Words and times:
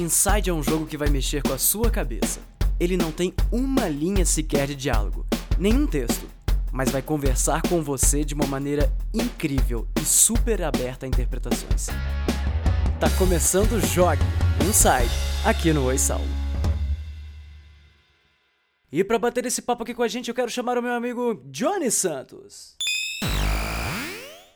Inside 0.00 0.48
é 0.48 0.52
um 0.52 0.62
jogo 0.62 0.86
que 0.86 0.96
vai 0.96 1.10
mexer 1.10 1.42
com 1.42 1.52
a 1.52 1.58
sua 1.58 1.90
cabeça. 1.90 2.40
Ele 2.80 2.96
não 2.96 3.12
tem 3.12 3.34
uma 3.52 3.86
linha 3.86 4.24
sequer 4.24 4.66
de 4.66 4.74
diálogo, 4.74 5.26
nenhum 5.58 5.86
texto, 5.86 6.26
mas 6.72 6.90
vai 6.90 7.02
conversar 7.02 7.60
com 7.68 7.82
você 7.82 8.24
de 8.24 8.32
uma 8.32 8.46
maneira 8.46 8.90
incrível 9.12 9.86
e 10.00 10.04
super 10.04 10.62
aberta 10.62 11.04
a 11.04 11.08
interpretações. 11.08 11.88
Tá 12.98 13.10
começando 13.18 13.72
o 13.72 13.80
Jogue 13.80 14.22
Inside, 14.66 15.14
aqui 15.44 15.70
no 15.70 15.84
Oi 15.84 15.98
Saulo. 15.98 16.24
E 18.90 19.04
para 19.04 19.18
bater 19.18 19.44
esse 19.44 19.60
papo 19.60 19.82
aqui 19.82 19.92
com 19.92 20.02
a 20.02 20.08
gente, 20.08 20.28
eu 20.28 20.34
quero 20.34 20.50
chamar 20.50 20.78
o 20.78 20.82
meu 20.82 20.94
amigo 20.94 21.42
Johnny 21.44 21.90
Santos. 21.90 22.74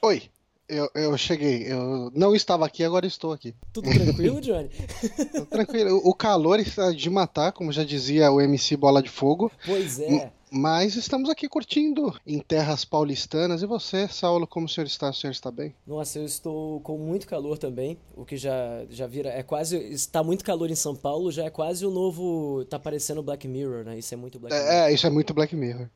Oi, 0.02 0.22
eu, 0.68 0.88
eu 0.94 1.16
cheguei. 1.18 1.70
Eu 1.70 2.10
não 2.14 2.34
estava 2.34 2.66
aqui, 2.66 2.82
agora 2.84 3.06
estou 3.06 3.32
aqui. 3.32 3.54
Tudo 3.72 3.90
tranquilo, 3.90 4.40
Johnny? 4.40 4.70
tranquilo. 5.50 6.00
O 6.04 6.14
calor 6.14 6.58
está 6.58 6.90
de 6.92 7.11
matar, 7.11 7.52
como 7.52 7.72
já 7.72 7.84
dizia 7.84 8.30
o 8.30 8.40
MC 8.40 8.76
Bola 8.76 9.03
de 9.03 9.11
Fogo. 9.11 9.50
Pois 9.64 9.98
é. 10.00 10.32
Mas 10.56 10.94
estamos 10.94 11.29
aqui 11.29 11.48
curtindo 11.48 12.14
em 12.25 12.39
terras 12.39 12.84
paulistanas. 12.84 13.61
E 13.61 13.66
você, 13.66 14.06
Saulo, 14.06 14.46
como 14.46 14.66
o 14.66 14.68
senhor 14.68 14.86
está? 14.86 15.11
O 15.11 15.12
senhor 15.12 15.32
está 15.32 15.50
bem? 15.50 15.75
Nossa, 15.84 16.20
eu 16.20 16.25
estou 16.25 16.81
com 16.81 16.96
muito 16.96 17.26
calor 17.26 17.58
também, 17.58 17.98
o 18.17 18.25
que 18.25 18.36
já, 18.36 18.84
já 18.89 19.06
vira. 19.06 19.31
É 19.31 19.42
quase. 19.42 19.76
Está 19.76 20.22
muito 20.22 20.44
calor 20.44 20.70
em 20.70 20.76
São 20.76 20.94
Paulo, 20.94 21.32
já 21.32 21.44
é 21.44 21.50
quase 21.50 21.84
o 21.84 21.90
novo. 21.90 22.64
Tá 22.67 22.78
parecendo 22.78 23.22
Black 23.22 23.48
Mirror, 23.48 23.84
né? 23.84 23.98
Isso 23.98 24.14
é 24.14 24.17
muito 24.17 24.39
Black 24.39 24.54
é, 24.54 24.58
Mirror. 24.58 24.75
É, 24.75 24.92
isso 24.92 25.06
é 25.06 25.11
muito 25.11 25.34
Black 25.34 25.56
Mirror. 25.56 25.89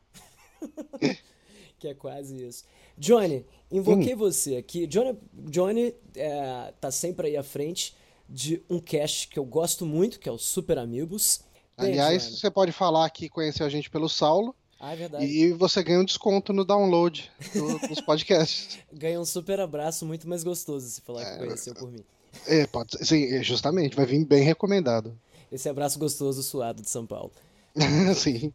que 1.79 1.87
é 1.87 1.93
quase 1.93 2.45
isso. 2.45 2.63
Johnny, 2.97 3.45
invoquei 3.71 4.13
hum. 4.13 4.17
você 4.17 4.57
aqui. 4.57 4.85
Johnny, 4.85 5.17
Johnny 5.33 5.95
é, 6.15 6.73
tá 6.79 6.91
sempre 6.91 7.27
aí 7.27 7.37
à 7.37 7.43
frente 7.43 7.95
de 8.27 8.61
um 8.69 8.79
cast 8.79 9.27
que 9.27 9.39
eu 9.39 9.45
gosto 9.45 9.85
muito, 9.85 10.19
que 10.19 10.29
é 10.29 10.31
o 10.31 10.37
Super 10.37 10.77
Amigos. 10.77 11.41
Aliás, 11.77 12.23
você 12.23 12.51
pode 12.51 12.71
falar 12.71 13.09
que 13.09 13.29
conheceu 13.29 13.65
a 13.65 13.69
gente 13.69 13.89
pelo 13.89 14.09
Saulo. 14.09 14.53
Ah, 14.79 14.93
é 14.93 14.95
verdade. 14.95 15.25
E 15.25 15.51
você 15.53 15.83
ganha 15.83 15.99
um 15.99 16.05
desconto 16.05 16.53
no 16.53 16.63
download 16.63 17.29
do, 17.53 17.87
dos 17.87 18.01
podcasts. 18.01 18.79
ganha 18.93 19.19
um 19.19 19.25
super 19.25 19.59
abraço 19.59 20.05
muito 20.05 20.27
mais 20.27 20.43
gostoso 20.43 20.87
se 20.87 21.01
falar 21.01 21.25
que 21.25 21.31
é, 21.31 21.37
conheceu 21.37 21.73
por 21.73 21.91
mim. 21.91 22.03
É, 22.47 22.65
pode 22.67 22.97
ser, 22.97 23.05
sim, 23.05 23.43
justamente, 23.43 23.95
vai 23.95 24.05
vir 24.05 24.23
bem 24.25 24.43
recomendado. 24.43 25.17
Esse 25.51 25.67
abraço 25.67 25.99
gostoso 25.99 26.43
suado 26.43 26.81
de 26.81 26.89
São 26.89 27.05
Paulo. 27.05 27.31
sim. 28.15 28.53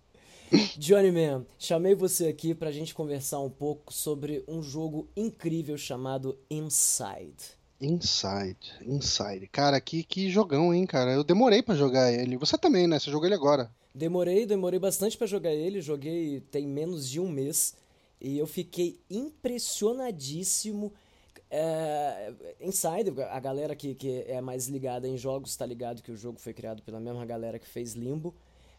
Johnny 0.79 1.11
Man, 1.11 1.45
chamei 1.59 1.95
você 1.95 2.29
aqui 2.29 2.55
pra 2.55 2.71
gente 2.71 2.95
conversar 2.95 3.41
um 3.41 3.51
pouco 3.51 3.93
sobre 3.93 4.45
um 4.47 4.63
jogo 4.63 5.09
incrível 5.17 5.77
chamado 5.77 6.39
Inside. 6.51 7.35
Inside, 7.81 8.73
Inside. 8.87 9.49
Cara, 9.49 9.81
que, 9.81 10.03
que 10.03 10.31
jogão, 10.31 10.73
hein, 10.73 10.87
cara. 10.87 11.13
Eu 11.13 11.25
demorei 11.25 11.63
para 11.63 11.75
jogar 11.75 12.13
ele. 12.13 12.37
Você 12.37 12.57
também, 12.57 12.87
né? 12.87 12.99
Você 12.99 13.11
jogou 13.11 13.27
ele 13.27 13.35
agora. 13.35 13.71
Demorei, 13.95 14.47
demorei 14.47 14.79
bastante 14.79 15.19
para 15.19 15.27
jogar 15.27 15.53
ele. 15.53 15.81
Joguei 15.81 16.41
tem 16.51 16.67
menos 16.67 17.09
de 17.09 17.21
um 17.21 17.29
mês. 17.29 17.75
E 18.21 18.39
eu 18.39 18.47
fiquei 18.47 19.01
impressionadíssimo. 19.11 20.93
É, 21.51 22.33
Inside, 22.61 23.13
a 23.31 23.39
galera 23.39 23.77
que, 23.77 23.95
que 23.95 24.25
é 24.27 24.41
mais 24.41 24.67
ligada 24.67 25.07
em 25.07 25.17
jogos 25.17 25.55
tá 25.57 25.65
ligado 25.67 26.03
que 26.03 26.11
o 26.11 26.17
jogo 26.17 26.41
foi 26.41 26.53
criado 26.53 26.83
pela 26.83 26.99
mesma 26.99 27.25
galera 27.25 27.59
que 27.59 27.69
fez 27.69 27.93
Limbo. 27.93 28.35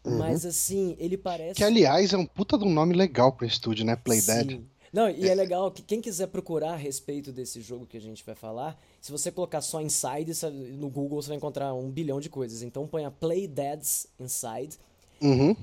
Uhum. 0.06 0.18
Mas 0.18 0.46
assim, 0.46 0.96
ele 0.98 1.16
parece. 1.16 1.54
Que 1.54 1.64
aliás 1.64 2.12
é 2.12 2.16
um 2.16 2.24
puta 2.24 2.56
de 2.56 2.64
um 2.64 2.72
nome 2.72 2.94
legal 2.94 3.32
pro 3.32 3.44
estúdio, 3.44 3.84
né? 3.84 3.96
Playdead. 3.96 4.54
Sim. 4.54 4.64
Não, 4.92 5.10
e 5.10 5.28
é 5.28 5.34
legal 5.34 5.70
que 5.70 5.82
quem 5.82 6.00
quiser 6.00 6.28
procurar 6.28 6.72
a 6.72 6.76
respeito 6.76 7.30
desse 7.30 7.60
jogo 7.60 7.86
que 7.86 7.98
a 7.98 8.00
gente 8.00 8.24
vai 8.24 8.34
falar, 8.34 8.80
se 9.00 9.12
você 9.12 9.30
colocar 9.30 9.60
só 9.60 9.82
Inside 9.82 10.32
no 10.78 10.88
Google, 10.88 11.20
você 11.20 11.28
vai 11.28 11.36
encontrar 11.36 11.74
um 11.74 11.90
bilhão 11.90 12.18
de 12.18 12.30
coisas. 12.30 12.62
Então 12.62 12.86
põe 12.86 13.04
a 13.04 13.10
Play 13.10 13.46
Dead's 13.46 14.06
Inside. 14.18 14.78
Uhum. 15.20 15.54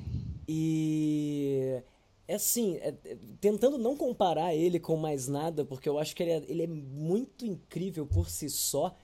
E 0.48 1.82
é 2.28 2.36
assim, 2.36 2.76
é, 2.78 2.94
é, 3.06 3.18
tentando 3.40 3.78
não 3.78 3.96
comparar 3.96 4.54
ele 4.54 4.80
com 4.80 4.98
mais 4.98 5.28
nada, 5.28 5.66
porque 5.66 5.88
eu 5.88 5.98
acho 5.98 6.16
que 6.16 6.22
ele 6.22 6.32
é, 6.32 6.44
ele 6.48 6.64
é 6.64 6.68
muito 6.68 7.46
incrível 7.46 8.06
por 8.06 8.30
si 8.30 8.50
só. 8.50 8.96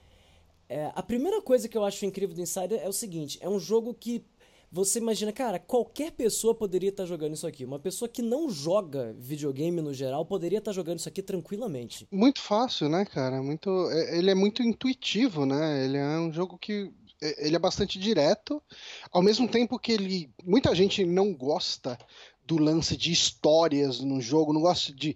É, 0.68 0.92
a 0.94 1.02
primeira 1.02 1.42
coisa 1.42 1.68
que 1.68 1.76
eu 1.76 1.84
acho 1.84 2.06
incrível 2.06 2.36
do 2.36 2.40
Insider 2.40 2.78
é 2.80 2.88
o 2.88 2.92
seguinte: 2.92 3.38
é 3.40 3.48
um 3.48 3.58
jogo 3.58 3.92
que 3.92 4.24
você 4.72 4.98
imagina, 4.98 5.32
cara, 5.32 5.58
qualquer 5.58 6.12
pessoa 6.12 6.54
poderia 6.54 6.90
estar 6.90 7.02
tá 7.02 7.08
jogando 7.08 7.34
isso 7.34 7.46
aqui. 7.46 7.64
Uma 7.64 7.78
pessoa 7.78 8.08
que 8.08 8.22
não 8.22 8.48
joga 8.48 9.14
videogame 9.18 9.80
no 9.80 9.92
geral 9.92 10.24
poderia 10.24 10.58
estar 10.58 10.70
tá 10.70 10.74
jogando 10.74 10.98
isso 10.98 11.08
aqui 11.08 11.22
tranquilamente. 11.22 12.06
Muito 12.10 12.40
fácil, 12.40 12.88
né, 12.88 13.04
cara? 13.04 13.42
Muito, 13.42 13.68
é, 13.90 14.18
ele 14.18 14.30
é 14.30 14.34
muito 14.34 14.62
intuitivo, 14.62 15.44
né? 15.44 15.84
Ele 15.84 15.96
é 15.96 16.18
um 16.18 16.32
jogo 16.32 16.56
que 16.56 16.92
é, 17.20 17.46
ele 17.46 17.56
é 17.56 17.58
bastante 17.58 17.98
direto, 17.98 18.62
ao 19.10 19.22
mesmo 19.22 19.48
tempo 19.48 19.78
que 19.78 19.92
ele 19.92 20.30
muita 20.44 20.74
gente 20.74 21.04
não 21.04 21.34
gosta 21.34 21.98
do 22.46 22.56
lance 22.56 22.96
de 22.96 23.12
histórias 23.12 24.00
no 24.00 24.20
jogo, 24.20 24.52
não 24.52 24.62
gosta 24.62 24.92
de 24.92 25.14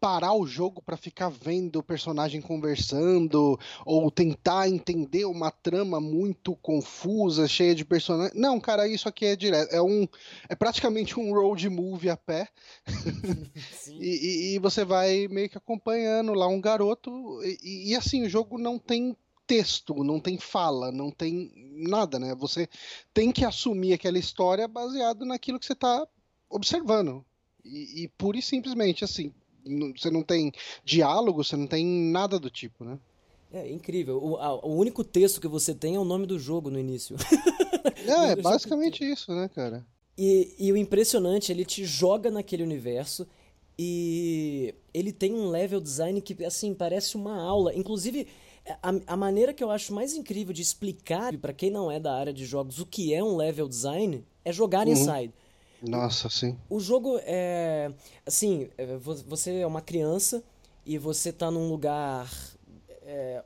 parar 0.00 0.32
o 0.32 0.46
jogo 0.46 0.80
para 0.80 0.96
ficar 0.96 1.28
vendo 1.28 1.76
o 1.76 1.82
personagem 1.82 2.40
conversando 2.40 3.58
ou 3.84 4.10
tentar 4.10 4.68
entender 4.68 5.24
uma 5.24 5.50
trama 5.50 6.00
muito 6.00 6.54
confusa, 6.56 7.48
cheia 7.48 7.74
de 7.74 7.84
personagens. 7.84 8.38
Não, 8.38 8.60
cara, 8.60 8.88
isso 8.88 9.08
aqui 9.08 9.26
é 9.26 9.36
direto. 9.36 9.72
É 9.72 9.82
um. 9.82 10.06
É 10.48 10.54
praticamente 10.54 11.18
um 11.18 11.32
road 11.32 11.68
movie 11.68 12.10
a 12.10 12.16
pé. 12.16 12.48
e, 14.00 14.54
e, 14.54 14.58
você 14.58 14.84
vai 14.84 15.28
meio 15.28 15.48
que 15.48 15.58
acompanhando 15.58 16.32
lá 16.32 16.46
um 16.46 16.60
garoto. 16.60 17.40
E, 17.42 17.90
e 17.90 17.96
assim, 17.96 18.24
o 18.24 18.28
jogo 18.28 18.58
não 18.58 18.78
tem 18.78 19.16
texto, 19.46 20.04
não 20.04 20.20
tem 20.20 20.38
fala, 20.38 20.92
não 20.92 21.10
tem 21.10 21.50
nada, 21.74 22.18
né? 22.18 22.34
Você 22.34 22.68
tem 23.14 23.32
que 23.32 23.44
assumir 23.44 23.94
aquela 23.94 24.18
história 24.18 24.68
baseado 24.68 25.24
naquilo 25.24 25.58
que 25.58 25.66
você 25.66 25.72
está 25.72 26.06
observando. 26.50 27.24
E, 27.64 28.04
e 28.04 28.08
pura 28.08 28.38
e 28.38 28.42
simplesmente, 28.42 29.04
assim, 29.04 29.32
você 29.96 30.10
não 30.10 30.22
tem 30.22 30.52
diálogo, 30.84 31.44
você 31.44 31.56
não 31.56 31.66
tem 31.66 31.84
nada 31.84 32.38
do 32.38 32.50
tipo, 32.50 32.84
né? 32.84 32.98
É 33.52 33.70
incrível. 33.70 34.22
O, 34.22 34.36
a, 34.36 34.54
o 34.66 34.76
único 34.76 35.02
texto 35.02 35.40
que 35.40 35.48
você 35.48 35.74
tem 35.74 35.94
é 35.94 35.98
o 35.98 36.04
nome 36.04 36.26
do 36.26 36.38
jogo 36.38 36.70
no 36.70 36.78
início. 36.78 37.16
é, 38.06 38.32
é 38.32 38.36
basicamente 38.36 39.02
isso, 39.04 39.34
né, 39.34 39.48
cara? 39.48 39.86
E, 40.16 40.54
e 40.58 40.72
o 40.72 40.76
impressionante, 40.76 41.50
ele 41.52 41.64
te 41.64 41.84
joga 41.84 42.30
naquele 42.30 42.62
universo 42.62 43.26
e 43.78 44.74
ele 44.92 45.12
tem 45.12 45.32
um 45.32 45.48
level 45.48 45.80
design 45.80 46.20
que, 46.20 46.44
assim, 46.44 46.74
parece 46.74 47.16
uma 47.16 47.40
aula. 47.40 47.74
Inclusive, 47.74 48.26
a, 48.82 48.92
a 49.06 49.16
maneira 49.16 49.54
que 49.54 49.62
eu 49.62 49.70
acho 49.70 49.94
mais 49.94 50.14
incrível 50.14 50.52
de 50.52 50.60
explicar 50.60 51.36
para 51.38 51.52
quem 51.52 51.70
não 51.70 51.90
é 51.90 51.98
da 51.98 52.14
área 52.14 52.32
de 52.32 52.44
jogos 52.44 52.80
o 52.80 52.86
que 52.86 53.14
é 53.14 53.22
um 53.22 53.36
level 53.36 53.68
design 53.68 54.24
é 54.44 54.52
jogar 54.52 54.86
uhum. 54.86 54.92
Inside. 54.92 55.32
Nossa, 55.82 56.28
sim. 56.28 56.56
O 56.68 56.80
jogo 56.80 57.18
é. 57.22 57.92
Assim, 58.26 58.68
é, 58.76 58.96
você 58.96 59.60
é 59.60 59.66
uma 59.66 59.80
criança 59.80 60.42
e 60.84 60.98
você 60.98 61.32
tá 61.32 61.50
num 61.50 61.68
lugar. 61.68 62.30
É, 63.02 63.42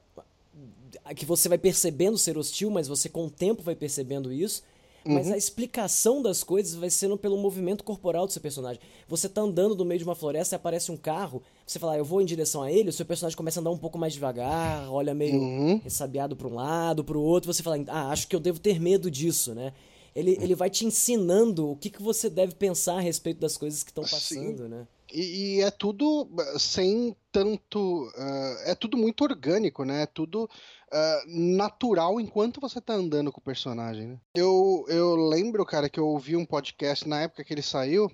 que 1.17 1.25
você 1.25 1.49
vai 1.49 1.59
percebendo 1.59 2.19
ser 2.19 2.37
hostil, 2.37 2.71
mas 2.71 2.89
você 2.89 3.09
com 3.09 3.27
o 3.27 3.31
tempo 3.31 3.63
vai 3.63 3.75
percebendo 3.75 4.33
isso. 4.33 4.63
Uhum. 5.05 5.15
Mas 5.15 5.31
a 5.31 5.37
explicação 5.37 6.23
das 6.23 6.45
coisas 6.45 6.75
vai 6.75 6.89
sendo 6.89 7.17
pelo 7.17 7.37
movimento 7.37 7.83
corporal 7.83 8.27
do 8.27 8.33
seu 8.33 8.41
personagem. 8.41 8.81
Você 9.09 9.29
tá 9.29 9.41
andando 9.41 9.75
no 9.75 9.85
meio 9.85 9.99
de 9.99 10.05
uma 10.05 10.15
floresta 10.15 10.55
e 10.55 10.57
aparece 10.57 10.93
um 10.93 10.97
carro, 10.97 11.43
você 11.67 11.79
fala, 11.79 11.95
ah, 11.95 11.99
eu 11.99 12.05
vou 12.05 12.21
em 12.21 12.25
direção 12.25 12.63
a 12.63 12.71
ele, 12.71 12.91
o 12.91 12.93
seu 12.93 13.05
personagem 13.05 13.37
começa 13.37 13.59
a 13.59 13.61
andar 13.61 13.71
um 13.71 13.79
pouco 13.79 13.99
mais 13.99 14.13
devagar, 14.13 14.89
olha 14.91 15.13
meio 15.13 15.35
uhum. 15.35 15.81
ressabiado 15.83 16.37
para 16.37 16.47
um 16.47 16.55
lado, 16.55 17.03
para 17.03 17.19
o 17.19 17.23
outro, 17.23 17.53
você 17.53 17.63
fala, 17.63 17.79
ah, 17.89 18.11
acho 18.11 18.29
que 18.29 18.37
eu 18.37 18.41
devo 18.41 18.61
ter 18.61 18.81
medo 18.81 19.11
disso, 19.11 19.55
né? 19.55 19.73
Ele, 20.15 20.39
ele 20.41 20.55
vai 20.55 20.71
te 20.71 20.85
ensinando 20.85 21.71
o 21.71 21.77
que, 21.77 21.91
que 21.91 22.03
você 22.03 22.29
deve 22.29 22.55
pensar 22.55 22.97
a 22.97 23.01
respeito 23.01 23.41
das 23.41 23.57
coisas 23.57 23.83
que 23.83 23.91
estão 23.91 24.05
passando, 24.05 24.65
Sim. 24.65 24.69
né? 24.69 24.87
E, 25.13 25.57
e, 25.57 25.61
é 25.61 25.71
tudo 25.71 26.23
uh, 26.23 26.59
sem 26.59 27.15
tanto. 27.31 28.09
Uh, 28.17 28.57
é 28.65 28.75
tudo 28.75 28.97
muito 28.97 29.23
orgânico, 29.23 29.85
né? 29.85 30.05
É 30.05 30.07
tudo 30.07 30.45
uh, 30.45 31.23
natural 31.27 32.19
enquanto 32.19 32.61
você 32.61 32.81
tá 32.81 32.95
andando 32.95 33.31
com 33.31 33.39
o 33.39 33.45
personagem, 33.45 34.09
né? 34.09 34.19
Eu, 34.35 34.87
eu 34.89 35.15
lembro, 35.15 35.67
cara, 35.67 35.91
que 35.91 36.01
eu 36.01 36.07
ouvi 36.09 36.35
um 36.35 36.47
podcast 36.47 37.07
na 37.07 37.23
época 37.23 37.45
que 37.45 37.53
ele 37.53 37.63
saiu 37.63 38.11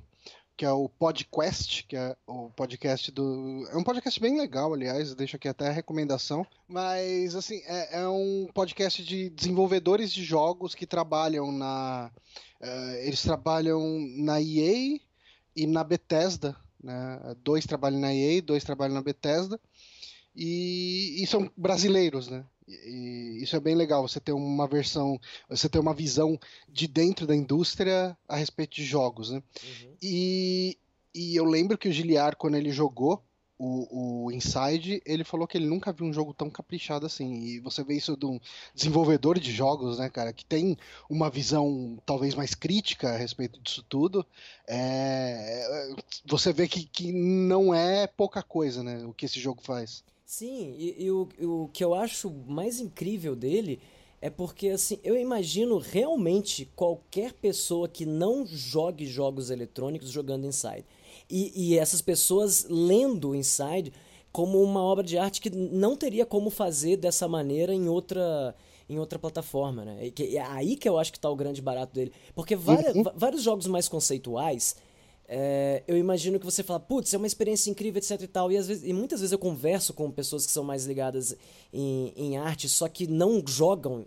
que 0.58 0.64
é 0.64 0.72
o 0.72 0.88
Podquest, 0.88 1.84
que 1.86 1.96
é 1.96 2.16
o 2.26 2.50
podcast 2.50 3.12
do. 3.12 3.64
É 3.70 3.76
um 3.76 3.84
podcast 3.84 4.18
bem 4.18 4.36
legal, 4.36 4.74
aliás, 4.74 5.14
deixo 5.14 5.36
aqui 5.36 5.46
até 5.46 5.68
a 5.68 5.72
recomendação. 5.72 6.44
Mas, 6.66 7.36
assim, 7.36 7.62
é, 7.64 8.00
é 8.00 8.08
um 8.08 8.48
podcast 8.52 9.04
de 9.04 9.30
desenvolvedores 9.30 10.12
de 10.12 10.24
jogos 10.24 10.74
que 10.74 10.84
trabalham 10.84 11.52
na. 11.52 12.10
Uh, 12.60 12.94
eles 13.04 13.22
trabalham 13.22 13.80
na 14.16 14.42
EA 14.42 14.98
e 15.54 15.64
na 15.64 15.84
Bethesda. 15.84 16.56
Né? 16.82 17.36
Dois 17.44 17.64
trabalham 17.64 18.00
na 18.00 18.12
EA, 18.12 18.42
dois 18.42 18.64
trabalham 18.64 18.96
na 18.96 19.02
Bethesda. 19.02 19.60
E, 20.34 21.22
e 21.22 21.26
são 21.28 21.48
brasileiros, 21.56 22.26
né? 22.26 22.44
E 22.68 23.38
isso 23.42 23.56
é 23.56 23.60
bem 23.60 23.74
legal, 23.74 24.06
você 24.06 24.20
ter 24.20 24.32
uma 24.32 24.66
versão, 24.66 25.18
você 25.48 25.68
ter 25.68 25.78
uma 25.78 25.94
visão 25.94 26.38
de 26.68 26.86
dentro 26.86 27.26
da 27.26 27.34
indústria 27.34 28.16
a 28.28 28.36
respeito 28.36 28.76
de 28.76 28.84
jogos, 28.84 29.30
né? 29.30 29.42
Uhum. 29.62 29.96
E, 30.02 30.78
e 31.14 31.36
eu 31.36 31.44
lembro 31.44 31.78
que 31.78 31.88
o 31.88 31.92
Giliar, 31.92 32.36
quando 32.36 32.56
ele 32.56 32.70
jogou, 32.70 33.22
o, 33.58 34.26
o 34.26 34.32
Inside, 34.32 35.02
ele 35.04 35.24
falou 35.24 35.46
que 35.46 35.58
ele 35.58 35.66
nunca 35.66 35.92
viu 35.92 36.06
um 36.06 36.12
jogo 36.12 36.32
tão 36.32 36.48
caprichado 36.48 37.04
assim. 37.04 37.40
E 37.40 37.58
você 37.58 37.82
vê 37.82 37.94
isso 37.94 38.16
de 38.16 38.24
um 38.24 38.38
desenvolvedor 38.72 39.38
de 39.38 39.50
jogos, 39.50 39.98
né, 39.98 40.08
cara, 40.08 40.32
que 40.32 40.44
tem 40.44 40.76
uma 41.10 41.28
visão 41.28 41.98
talvez 42.06 42.34
mais 42.34 42.54
crítica 42.54 43.10
a 43.10 43.16
respeito 43.16 43.60
disso 43.60 43.84
tudo. 43.88 44.24
É, 44.66 45.92
você 46.24 46.52
vê 46.52 46.68
que, 46.68 46.84
que 46.84 47.12
não 47.12 47.74
é 47.74 48.06
pouca 48.06 48.42
coisa, 48.42 48.82
né, 48.82 49.04
o 49.04 49.12
que 49.12 49.26
esse 49.26 49.40
jogo 49.40 49.60
faz. 49.60 50.04
Sim, 50.28 50.74
e, 50.76 51.04
e 51.04 51.10
o, 51.10 51.26
o 51.40 51.68
que 51.68 51.82
eu 51.82 51.94
acho 51.94 52.30
mais 52.46 52.80
incrível 52.80 53.34
dele 53.34 53.80
é 54.20 54.28
porque, 54.28 54.68
assim, 54.68 54.98
eu 55.02 55.16
imagino 55.16 55.78
realmente 55.78 56.68
qualquer 56.76 57.32
pessoa 57.32 57.88
que 57.88 58.04
não 58.04 58.44
jogue 58.44 59.06
jogos 59.06 59.48
eletrônicos 59.48 60.10
jogando 60.10 60.46
Inside. 60.46 60.84
E, 61.30 61.50
e 61.54 61.78
essas 61.78 62.02
pessoas 62.02 62.66
lendo 62.68 63.34
Inside 63.34 63.90
como 64.30 64.62
uma 64.62 64.82
obra 64.82 65.02
de 65.02 65.16
arte 65.16 65.40
que 65.40 65.48
não 65.48 65.96
teria 65.96 66.26
como 66.26 66.50
fazer 66.50 66.98
dessa 66.98 67.26
maneira 67.26 67.72
em 67.72 67.88
outra 67.88 68.54
em 68.86 68.98
outra 68.98 69.18
plataforma, 69.18 69.84
né? 69.84 70.06
E 70.06 70.10
que, 70.10 70.36
é 70.36 70.42
aí 70.42 70.76
que 70.76 70.88
eu 70.88 70.98
acho 70.98 71.10
que 71.10 71.18
está 71.18 71.28
o 71.28 71.36
grande 71.36 71.60
barato 71.60 71.94
dele. 71.94 72.12
Porque 72.34 72.54
várias, 72.54 72.94
uhum. 72.94 73.04
vários 73.14 73.42
jogos 73.42 73.66
mais 73.66 73.88
conceituais, 73.88 74.76
é, 75.28 75.82
eu 75.86 75.98
imagino 75.98 76.38
que 76.40 76.46
você 76.46 76.62
fala, 76.62 76.80
putz, 76.80 77.12
é 77.12 77.18
uma 77.18 77.26
experiência 77.26 77.70
incrível, 77.70 77.98
etc 77.98 78.22
e 78.22 78.26
tal. 78.26 78.50
E, 78.50 78.56
às 78.56 78.66
vezes, 78.66 78.88
e 78.88 78.94
muitas 78.94 79.20
vezes 79.20 79.32
eu 79.32 79.38
converso 79.38 79.92
com 79.92 80.10
pessoas 80.10 80.46
que 80.46 80.52
são 80.52 80.64
mais 80.64 80.86
ligadas 80.86 81.36
em, 81.70 82.14
em 82.16 82.38
arte, 82.38 82.66
só 82.68 82.88
que 82.88 83.06
não 83.06 83.42
jogam 83.46 84.06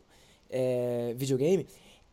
é, 0.49 1.13
videogame. 1.15 1.67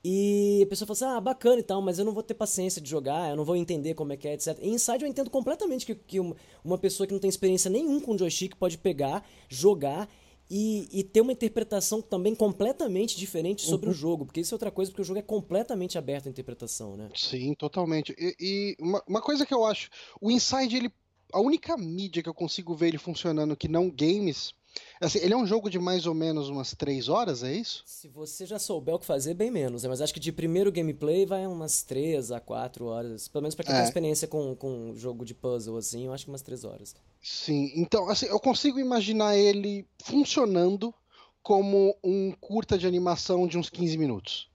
E 0.04 0.60
a 0.62 0.66
pessoa 0.66 0.86
fala 0.86 1.10
assim, 1.10 1.18
ah, 1.18 1.20
bacana 1.20 1.58
e 1.58 1.62
tal, 1.62 1.80
mas 1.80 1.98
eu 1.98 2.04
não 2.04 2.12
vou 2.12 2.22
ter 2.22 2.34
paciência 2.34 2.80
de 2.80 2.88
jogar, 2.88 3.30
eu 3.30 3.36
não 3.36 3.44
vou 3.44 3.56
entender 3.56 3.94
como 3.94 4.12
é 4.12 4.16
que 4.16 4.28
é, 4.28 4.34
etc. 4.34 4.56
E 4.60 4.68
Inside 4.68 5.02
eu 5.02 5.08
entendo 5.08 5.30
completamente 5.30 5.86
que, 5.86 5.94
que 5.94 6.20
uma 6.20 6.78
pessoa 6.78 7.06
que 7.06 7.12
não 7.12 7.20
tem 7.20 7.28
experiência 7.28 7.70
nenhum 7.70 8.00
com 8.00 8.16
joystick 8.16 8.54
pode 8.56 8.78
pegar, 8.78 9.26
jogar 9.48 10.08
e, 10.50 10.88
e 10.92 11.04
ter 11.04 11.20
uma 11.20 11.32
interpretação 11.32 12.00
também 12.00 12.34
completamente 12.34 13.16
diferente 13.16 13.62
sobre 13.62 13.86
uhum. 13.86 13.92
o 13.92 13.94
jogo. 13.94 14.26
Porque 14.26 14.40
isso 14.40 14.54
é 14.54 14.56
outra 14.56 14.70
coisa, 14.70 14.90
porque 14.90 15.02
o 15.02 15.04
jogo 15.04 15.18
é 15.18 15.22
completamente 15.22 15.98
aberto 15.98 16.26
à 16.26 16.30
interpretação, 16.30 16.96
né? 16.96 17.08
Sim, 17.14 17.54
totalmente. 17.54 18.14
E, 18.18 18.36
e 18.40 18.76
uma, 18.80 19.02
uma 19.06 19.20
coisa 19.20 19.44
que 19.44 19.54
eu 19.54 19.64
acho, 19.64 19.90
o 20.20 20.30
Inside, 20.30 20.76
ele. 20.76 20.92
A 21.30 21.40
única 21.40 21.76
mídia 21.76 22.22
que 22.22 22.28
eu 22.28 22.32
consigo 22.32 22.74
ver 22.74 22.88
ele 22.88 22.96
funcionando 22.96 23.54
que 23.54 23.68
não 23.68 23.90
games 23.90 24.54
Assim, 25.00 25.18
ele 25.20 25.34
é 25.34 25.36
um 25.36 25.46
jogo 25.46 25.70
de 25.70 25.78
mais 25.78 26.06
ou 26.06 26.14
menos 26.14 26.48
umas 26.48 26.74
3 26.74 27.08
horas, 27.08 27.42
é 27.42 27.52
isso? 27.52 27.82
Se 27.86 28.08
você 28.08 28.46
já 28.46 28.58
souber 28.58 28.94
o 28.94 28.98
que 28.98 29.06
fazer, 29.06 29.34
bem 29.34 29.50
menos. 29.50 29.82
Né? 29.82 29.88
Mas 29.88 30.00
acho 30.00 30.12
que 30.12 30.20
de 30.20 30.32
primeiro 30.32 30.72
gameplay 30.72 31.24
vai 31.24 31.46
umas 31.46 31.82
3 31.82 32.32
a 32.32 32.40
4 32.40 32.84
horas. 32.86 33.28
Pelo 33.28 33.42
menos 33.42 33.54
pra 33.54 33.64
quem 33.64 33.74
é. 33.74 33.78
tem 33.78 33.86
experiência 33.86 34.26
com, 34.28 34.54
com 34.56 34.94
jogo 34.96 35.24
de 35.24 35.34
puzzle, 35.34 35.76
assim, 35.76 36.06
eu 36.06 36.12
acho 36.12 36.24
que 36.24 36.30
umas 36.30 36.42
3 36.42 36.64
horas. 36.64 36.94
Sim, 37.22 37.72
então, 37.74 38.08
assim, 38.08 38.26
eu 38.26 38.40
consigo 38.40 38.78
imaginar 38.78 39.36
ele 39.36 39.86
funcionando 40.02 40.94
como 41.42 41.96
um 42.04 42.32
curta 42.32 42.76
de 42.76 42.86
animação 42.86 43.46
de 43.46 43.56
uns 43.56 43.70
15 43.70 43.96
minutos. 43.96 44.50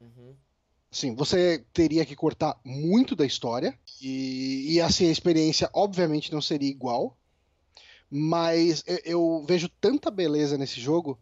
Uhum. 0.00 0.34
Sim, 0.90 1.14
você 1.14 1.64
teria 1.72 2.06
que 2.06 2.14
cortar 2.14 2.58
muito 2.64 3.16
da 3.16 3.26
história 3.26 3.76
e, 4.00 4.74
e 4.74 4.80
assim 4.80 5.08
a 5.08 5.10
experiência 5.10 5.68
obviamente 5.72 6.32
não 6.32 6.40
seria 6.40 6.70
igual, 6.70 7.16
mas 8.10 8.82
eu 9.04 9.44
vejo 9.46 9.68
tanta 9.80 10.10
beleza 10.10 10.56
nesse 10.56 10.80
jogo 10.80 11.20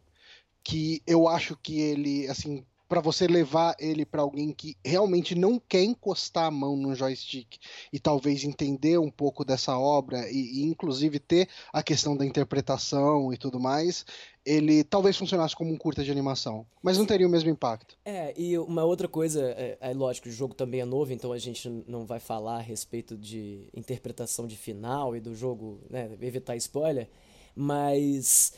que 0.63 1.03
eu 1.07 1.29
acho 1.29 1.57
que 1.57 1.81
ele, 1.81 2.27
assim, 2.29 2.65
para 2.95 3.01
você 3.01 3.27
levar 3.27 3.75
ele 3.81 4.07
para 4.07 4.23
alguém 4.23 4.53
que 4.53 4.77
realmente 4.85 5.35
não 5.35 5.59
quer 5.59 5.83
encostar 5.83 6.45
a 6.45 6.51
mão 6.51 6.77
no 6.77 6.95
joystick 6.95 7.59
e 7.93 7.99
talvez 7.99 8.45
entender 8.45 8.99
um 8.99 9.11
pouco 9.11 9.45
dessa 9.45 9.77
obra 9.77 10.31
e, 10.31 10.61
e, 10.61 10.63
inclusive 10.63 11.19
ter 11.19 11.49
a 11.73 11.83
questão 11.83 12.17
da 12.17 12.25
interpretação 12.25 13.33
e 13.33 13.37
tudo 13.37 13.59
mais, 13.59 14.07
ele 14.47 14.85
talvez 14.85 15.17
funcionasse 15.17 15.57
como 15.57 15.73
um 15.73 15.77
curta 15.77 16.05
de 16.05 16.13
animação, 16.13 16.65
mas 16.81 16.97
não 16.97 17.05
teria 17.05 17.27
o 17.27 17.31
mesmo 17.31 17.51
impacto. 17.51 17.99
É, 18.05 18.33
e 18.41 18.57
uma 18.59 18.85
outra 18.85 19.09
coisa, 19.09 19.43
é, 19.43 19.77
é 19.81 19.93
lógico, 19.93 20.29
o 20.29 20.33
jogo 20.33 20.55
também 20.55 20.81
é 20.81 20.85
novo, 20.85 21.13
então 21.13 21.33
a 21.33 21.39
gente 21.39 21.69
não 21.89 22.07
vai 22.07 22.21
falar 22.21 22.59
a 22.59 22.63
respeito 22.63 23.19
de 23.19 23.67
interpretação 23.75 24.47
de 24.47 24.57
final 24.57 25.17
e 25.17 25.21
do 25.21 25.35
jogo, 25.35 25.81
né, 25.91 26.17
evitar 26.21 26.55
spoiler, 26.55 27.09
mas 27.57 28.53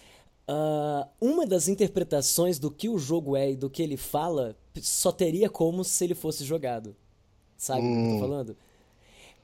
uh, 0.48 1.08
uma 1.20 1.46
das 1.46 1.68
interpretações 1.68 2.58
do 2.58 2.70
que 2.70 2.88
o 2.88 2.98
jogo 2.98 3.36
é 3.36 3.52
e 3.52 3.56
do 3.56 3.70
que 3.70 3.82
ele 3.82 3.96
fala 3.96 4.56
só 4.80 5.10
teria 5.10 5.48
como 5.48 5.84
se 5.84 6.04
ele 6.04 6.14
fosse 6.14 6.44
jogado. 6.44 6.94
Sabe 7.56 7.82
hum. 7.82 7.92
o 7.92 7.94
que 7.94 8.00
eu 8.00 8.08
tô 8.10 8.16
hum. 8.16 8.20
falando? 8.20 8.56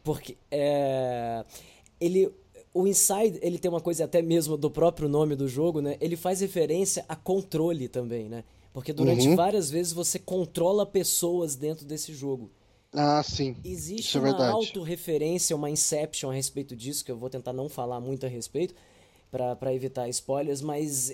Porque 0.04 0.36
é, 0.50 1.44
ele 2.00 2.30
o 2.74 2.86
Inside, 2.86 3.38
ele 3.42 3.58
tem 3.58 3.70
uma 3.70 3.80
coisa 3.80 4.04
até 4.04 4.22
mesmo 4.22 4.56
do 4.56 4.70
próprio 4.70 5.08
nome 5.08 5.36
do 5.36 5.46
jogo, 5.46 5.80
né? 5.82 5.96
Ele 6.00 6.16
faz 6.16 6.40
referência 6.40 7.04
a 7.08 7.14
controle 7.14 7.86
também, 7.86 8.28
né? 8.28 8.44
Porque 8.72 8.92
durante 8.92 9.28
uhum. 9.28 9.36
várias 9.36 9.70
vezes 9.70 9.92
você 9.92 10.18
controla 10.18 10.86
pessoas 10.86 11.54
dentro 11.54 11.84
desse 11.84 12.14
jogo. 12.14 12.50
Ah, 12.94 13.22
sim. 13.22 13.56
Existe 13.64 14.08
Isso 14.08 14.18
é 14.18 14.20
uma 14.20 14.48
auto-referência, 14.48 15.54
uma 15.54 15.68
Inception 15.68 16.30
a 16.30 16.34
respeito 16.34 16.74
disso, 16.74 17.04
que 17.04 17.10
eu 17.10 17.16
vou 17.16 17.28
tentar 17.28 17.52
não 17.52 17.68
falar 17.68 18.00
muito 18.00 18.24
a 18.24 18.28
respeito, 18.28 18.74
para 19.32 19.74
evitar 19.74 20.08
spoilers, 20.08 20.60
mas. 20.60 21.10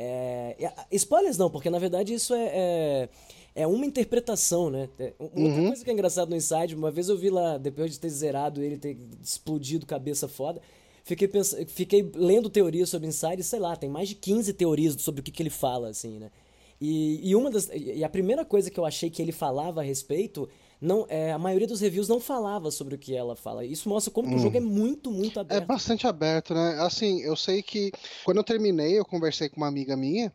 É, 0.00 0.56
é, 0.58 0.72
spoilers 0.92 1.38
não, 1.38 1.50
porque 1.50 1.68
na 1.68 1.78
verdade 1.78 2.14
isso 2.14 2.32
é, 2.32 2.50
é, 2.52 3.08
é 3.54 3.66
uma 3.66 3.84
interpretação, 3.84 4.70
né? 4.70 4.88
É, 4.98 5.12
outra 5.18 5.40
uhum. 5.40 5.66
coisa 5.68 5.84
que 5.84 5.90
é 5.90 5.92
engraçado 5.92 6.30
no 6.30 6.36
Inside, 6.36 6.74
uma 6.74 6.90
vez 6.90 7.08
eu 7.08 7.16
vi 7.18 7.30
lá, 7.30 7.58
depois 7.58 7.92
de 7.92 8.00
ter 8.00 8.08
zerado 8.08 8.62
ele, 8.62 8.78
ter 8.78 8.96
explodido 9.22 9.86
cabeça 9.86 10.26
foda, 10.26 10.60
Fiquei, 11.08 11.26
pens... 11.26 11.56
Fiquei 11.68 12.12
lendo 12.14 12.50
teorias 12.50 12.90
sobre 12.90 13.08
Inside, 13.08 13.42
sei 13.42 13.58
lá, 13.58 13.74
tem 13.74 13.88
mais 13.88 14.10
de 14.10 14.14
15 14.14 14.52
teorias 14.52 14.94
sobre 14.98 15.22
o 15.22 15.24
que, 15.24 15.30
que 15.30 15.42
ele 15.42 15.48
fala, 15.48 15.88
assim, 15.88 16.18
né? 16.18 16.30
E, 16.78 17.30
e, 17.30 17.34
uma 17.34 17.50
das, 17.50 17.70
e 17.72 18.04
a 18.04 18.08
primeira 18.10 18.44
coisa 18.44 18.70
que 18.70 18.78
eu 18.78 18.84
achei 18.84 19.08
que 19.08 19.22
ele 19.22 19.32
falava 19.32 19.80
a 19.80 19.82
respeito, 19.82 20.46
não, 20.80 21.06
é, 21.08 21.32
a 21.32 21.38
maioria 21.38 21.66
dos 21.66 21.80
reviews 21.80 22.08
não 22.08 22.20
falava 22.20 22.70
sobre 22.70 22.94
o 22.94 22.98
que 22.98 23.14
ela 23.14 23.34
fala. 23.34 23.64
Isso 23.64 23.88
mostra 23.88 24.12
como 24.12 24.28
hum. 24.28 24.36
o 24.36 24.38
jogo 24.38 24.56
é 24.56 24.60
muito, 24.60 25.10
muito 25.10 25.38
é 25.38 25.42
aberto. 25.42 25.62
É 25.62 25.66
bastante 25.66 26.06
aberto, 26.06 26.54
né? 26.54 26.78
Assim, 26.80 27.20
eu 27.22 27.34
sei 27.34 27.62
que 27.62 27.90
quando 28.24 28.38
eu 28.38 28.44
terminei, 28.44 28.98
eu 28.98 29.04
conversei 29.04 29.48
com 29.48 29.56
uma 29.56 29.66
amiga 29.66 29.96
minha 29.96 30.32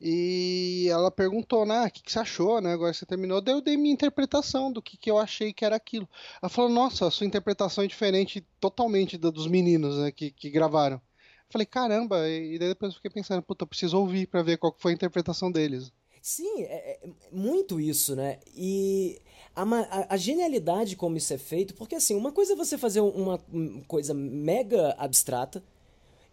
e 0.00 0.86
ela 0.90 1.10
perguntou, 1.10 1.66
né, 1.66 1.86
o 1.86 1.90
que, 1.90 2.02
que, 2.02 2.12
você 2.12 2.18
achou, 2.20 2.60
né? 2.60 2.72
Agora 2.72 2.92
você 2.92 3.06
terminou. 3.06 3.40
Daí 3.40 3.54
eu 3.54 3.60
dei 3.60 3.76
minha 3.76 3.92
interpretação 3.92 4.72
do 4.72 4.82
que, 4.82 4.96
que 4.96 5.10
eu 5.10 5.18
achei 5.18 5.52
que 5.52 5.64
era 5.64 5.76
aquilo. 5.76 6.08
Ela 6.42 6.48
falou, 6.48 6.70
nossa, 6.70 7.06
a 7.06 7.10
sua 7.10 7.26
interpretação 7.26 7.84
é 7.84 7.86
diferente 7.86 8.44
totalmente 8.60 9.16
da 9.16 9.30
dos 9.30 9.46
meninos, 9.46 9.98
né, 9.98 10.10
que, 10.10 10.30
que 10.30 10.50
gravaram. 10.50 10.96
Eu 10.96 11.52
falei, 11.52 11.66
caramba, 11.66 12.28
e 12.28 12.58
daí 12.58 12.68
depois 12.68 12.92
eu 12.92 12.96
fiquei 12.96 13.10
pensando, 13.10 13.42
puta, 13.42 13.62
eu 13.62 13.68
preciso 13.68 13.98
ouvir 13.98 14.26
para 14.26 14.42
ver 14.42 14.58
qual 14.58 14.74
foi 14.76 14.92
a 14.92 14.94
interpretação 14.94 15.50
deles. 15.50 15.92
Sim, 16.28 16.60
é, 16.64 16.98
é 17.02 17.08
muito 17.32 17.80
isso, 17.80 18.14
né? 18.14 18.36
E 18.54 19.18
a, 19.56 19.62
a, 19.62 20.14
a, 20.14 20.16
genialidade 20.18 20.94
como 20.94 21.16
isso 21.16 21.32
é 21.32 21.38
feito, 21.38 21.72
porque 21.72 21.94
assim, 21.94 22.14
uma 22.14 22.30
coisa 22.30 22.52
é 22.52 22.56
você 22.56 22.76
fazer 22.76 23.00
uma 23.00 23.40
coisa 23.86 24.12
mega 24.12 24.94
abstrata, 24.98 25.64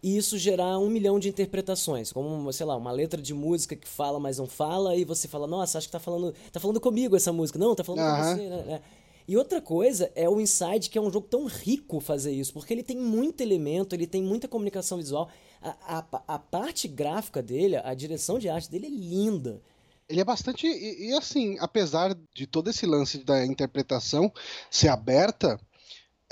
e 0.02 0.18
isso 0.18 0.36
gerar 0.36 0.78
um 0.78 0.90
milhão 0.90 1.18
de 1.18 1.30
interpretações, 1.30 2.12
como, 2.12 2.52
sei 2.52 2.66
lá, 2.66 2.76
uma 2.76 2.92
letra 2.92 3.22
de 3.22 3.32
música 3.32 3.74
que 3.74 3.88
fala, 3.88 4.20
mas 4.20 4.36
não 4.36 4.46
fala, 4.46 4.94
e 4.94 5.02
você 5.02 5.26
fala, 5.26 5.46
nossa, 5.46 5.78
acho 5.78 5.88
que 5.88 5.92
tá 5.92 5.98
falando, 5.98 6.34
tá 6.52 6.60
falando 6.60 6.78
comigo 6.78 7.16
essa 7.16 7.32
música. 7.32 7.58
Não, 7.58 7.74
tá 7.74 7.82
falando 7.82 8.02
uhum. 8.02 8.16
com 8.16 8.22
você, 8.22 8.48
né, 8.50 8.62
né? 8.66 8.82
E 9.26 9.34
outra 9.34 9.62
coisa 9.62 10.12
é 10.14 10.28
o 10.28 10.38
Inside, 10.38 10.90
que 10.90 10.98
é 10.98 11.00
um 11.00 11.10
jogo 11.10 11.26
tão 11.26 11.46
rico 11.46 12.00
fazer 12.00 12.32
isso, 12.32 12.52
porque 12.52 12.74
ele 12.74 12.82
tem 12.82 12.98
muito 12.98 13.40
elemento, 13.40 13.94
ele 13.94 14.06
tem 14.06 14.22
muita 14.22 14.46
comunicação 14.46 14.98
visual. 14.98 15.30
A, 15.62 16.04
a, 16.12 16.34
a 16.34 16.38
parte 16.38 16.86
gráfica 16.86 17.42
dele, 17.42 17.76
a 17.76 17.94
direção 17.94 18.38
de 18.38 18.50
arte 18.50 18.70
dele 18.70 18.88
é 18.88 18.90
linda. 18.90 19.62
Ele 20.08 20.20
é 20.20 20.24
bastante. 20.24 20.66
E, 20.66 21.08
e, 21.08 21.12
assim, 21.14 21.56
apesar 21.60 22.16
de 22.34 22.46
todo 22.46 22.70
esse 22.70 22.86
lance 22.86 23.24
da 23.24 23.44
interpretação 23.44 24.32
ser 24.70 24.88
aberta, 24.88 25.60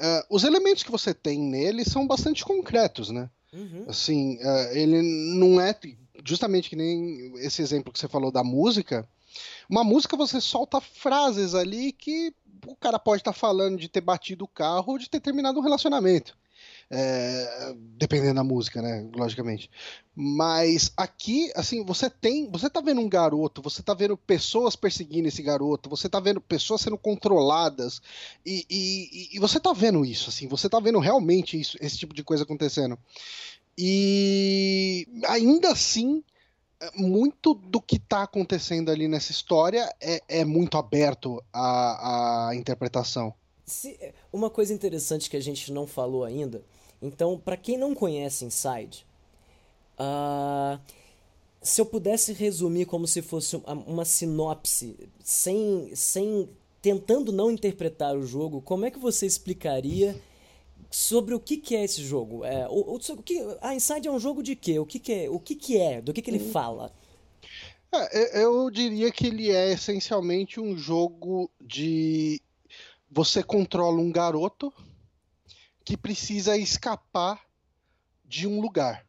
uh, 0.00 0.24
os 0.30 0.44
elementos 0.44 0.82
que 0.82 0.90
você 0.90 1.12
tem 1.12 1.38
nele 1.38 1.84
são 1.84 2.06
bastante 2.06 2.44
concretos, 2.44 3.10
né? 3.10 3.28
Uhum. 3.52 3.86
Assim, 3.88 4.36
uh, 4.36 4.72
ele 4.72 5.02
não 5.02 5.60
é 5.60 5.76
justamente 6.24 6.70
que 6.70 6.76
nem 6.76 7.34
esse 7.38 7.62
exemplo 7.62 7.92
que 7.92 7.98
você 7.98 8.08
falou 8.08 8.30
da 8.30 8.44
música. 8.44 9.08
Uma 9.68 9.84
música 9.84 10.16
você 10.16 10.40
solta 10.40 10.80
frases 10.80 11.54
ali 11.54 11.92
que 11.92 12.34
o 12.66 12.76
cara 12.76 12.98
pode 12.98 13.20
estar 13.20 13.32
tá 13.32 13.38
falando 13.38 13.78
de 13.78 13.88
ter 13.88 14.00
batido 14.00 14.44
o 14.44 14.48
carro 14.48 14.92
ou 14.92 14.98
de 14.98 15.08
ter 15.08 15.20
terminado 15.20 15.58
um 15.58 15.62
relacionamento. 15.62 16.36
É, 16.90 17.74
dependendo 17.96 18.34
da 18.34 18.44
música, 18.44 18.80
né? 18.80 19.08
Logicamente. 19.14 19.70
Mas 20.14 20.92
aqui, 20.96 21.50
assim, 21.56 21.84
você 21.84 22.08
tem. 22.08 22.50
Você 22.50 22.70
tá 22.70 22.80
vendo 22.80 23.00
um 23.00 23.08
garoto, 23.08 23.62
você 23.62 23.82
tá 23.82 23.94
vendo 23.94 24.16
pessoas 24.16 24.76
perseguindo 24.76 25.26
esse 25.26 25.42
garoto, 25.42 25.90
você 25.90 26.08
tá 26.08 26.20
vendo 26.20 26.40
pessoas 26.40 26.82
sendo 26.82 26.96
controladas, 26.96 28.00
e, 28.46 28.64
e, 28.70 29.36
e 29.36 29.40
você 29.40 29.58
tá 29.58 29.72
vendo 29.72 30.04
isso, 30.04 30.30
assim, 30.30 30.46
você 30.46 30.68
tá 30.68 30.78
vendo 30.78 30.98
realmente 30.98 31.58
isso, 31.58 31.76
esse 31.80 31.98
tipo 31.98 32.14
de 32.14 32.22
coisa 32.22 32.44
acontecendo. 32.44 32.98
E 33.76 35.08
ainda 35.26 35.72
assim, 35.72 36.22
muito 36.94 37.54
do 37.54 37.80
que 37.80 37.96
está 37.96 38.22
acontecendo 38.22 38.90
ali 38.90 39.08
nessa 39.08 39.32
história 39.32 39.92
é, 40.00 40.20
é 40.28 40.44
muito 40.44 40.76
aberto 40.76 41.42
à, 41.52 42.48
à 42.48 42.54
interpretação. 42.54 43.34
Se, 43.66 43.98
uma 44.32 44.50
coisa 44.50 44.74
interessante 44.74 45.30
que 45.30 45.36
a 45.36 45.40
gente 45.40 45.72
não 45.72 45.86
falou 45.86 46.22
ainda 46.22 46.62
Então, 47.00 47.38
para 47.38 47.56
quem 47.56 47.78
não 47.78 47.94
conhece 47.94 48.44
Inside, 48.44 49.06
uh, 49.98 50.78
se 51.62 51.80
eu 51.80 51.86
pudesse 51.86 52.32
resumir 52.32 52.84
como 52.84 53.06
se 53.06 53.22
fosse 53.22 53.56
uma 53.86 54.04
sinopse, 54.04 54.96
sem, 55.22 55.90
sem 55.94 56.48
tentando 56.82 57.32
não 57.32 57.50
interpretar 57.50 58.14
o 58.14 58.26
jogo, 58.26 58.60
como 58.60 58.84
é 58.84 58.90
que 58.90 58.98
você 58.98 59.24
explicaria 59.24 60.14
sobre 60.90 61.34
o 61.34 61.40
que, 61.40 61.56
que 61.56 61.74
é 61.74 61.82
esse 61.82 62.02
jogo? 62.04 62.44
É, 62.44 62.68
o, 62.68 62.96
o, 62.96 63.22
que, 63.22 63.40
a 63.62 63.74
Inside 63.74 64.06
é 64.06 64.10
um 64.10 64.20
jogo 64.20 64.42
de 64.42 64.54
quê? 64.54 64.78
O 64.78 64.84
que, 64.84 64.98
que 64.98 65.12
é? 65.12 65.30
O 65.30 65.40
que, 65.40 65.54
que 65.54 65.78
é? 65.78 66.02
Do 66.02 66.12
que, 66.12 66.20
que 66.20 66.30
ele 66.30 66.44
hum. 66.44 66.50
fala? 66.52 66.92
É, 68.12 68.42
eu 68.42 68.70
diria 68.70 69.10
que 69.10 69.26
ele 69.26 69.50
é 69.50 69.72
essencialmente 69.72 70.60
um 70.60 70.76
jogo 70.76 71.50
de 71.60 72.40
você 73.14 73.44
controla 73.44 74.00
um 74.00 74.10
garoto 74.10 74.72
que 75.84 75.96
precisa 75.96 76.56
escapar 76.56 77.40
de 78.24 78.48
um 78.48 78.60
lugar. 78.60 79.06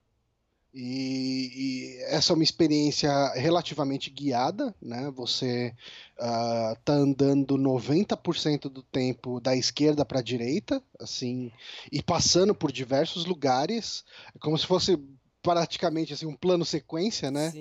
E, 0.71 1.51
e, 1.55 2.03
essa 2.03 2.33
é 2.33 2.35
uma 2.35 2.43
experiência 2.43 3.09
relativamente 3.33 4.12
guiada, 4.12 4.75
né? 4.81 5.09
Você 5.15 5.74
uh, 6.19 6.77
tá 6.83 6.93
andando 6.93 7.57
90% 7.57 8.69
do 8.69 8.83
tempo 8.83 9.39
da 9.39 9.55
esquerda 9.55 10.05
para 10.05 10.19
a 10.19 10.24
direita, 10.24 10.83
assim, 11.00 11.51
e 11.91 12.03
passando 12.03 12.53
por 12.53 12.74
diversos 12.74 13.25
lugares, 13.25 14.03
como 14.39 14.57
se 14.57 14.67
fosse 14.67 15.00
praticamente 15.41 16.13
assim 16.13 16.25
um 16.25 16.35
plano 16.35 16.65
sequência, 16.65 17.31
né? 17.31 17.53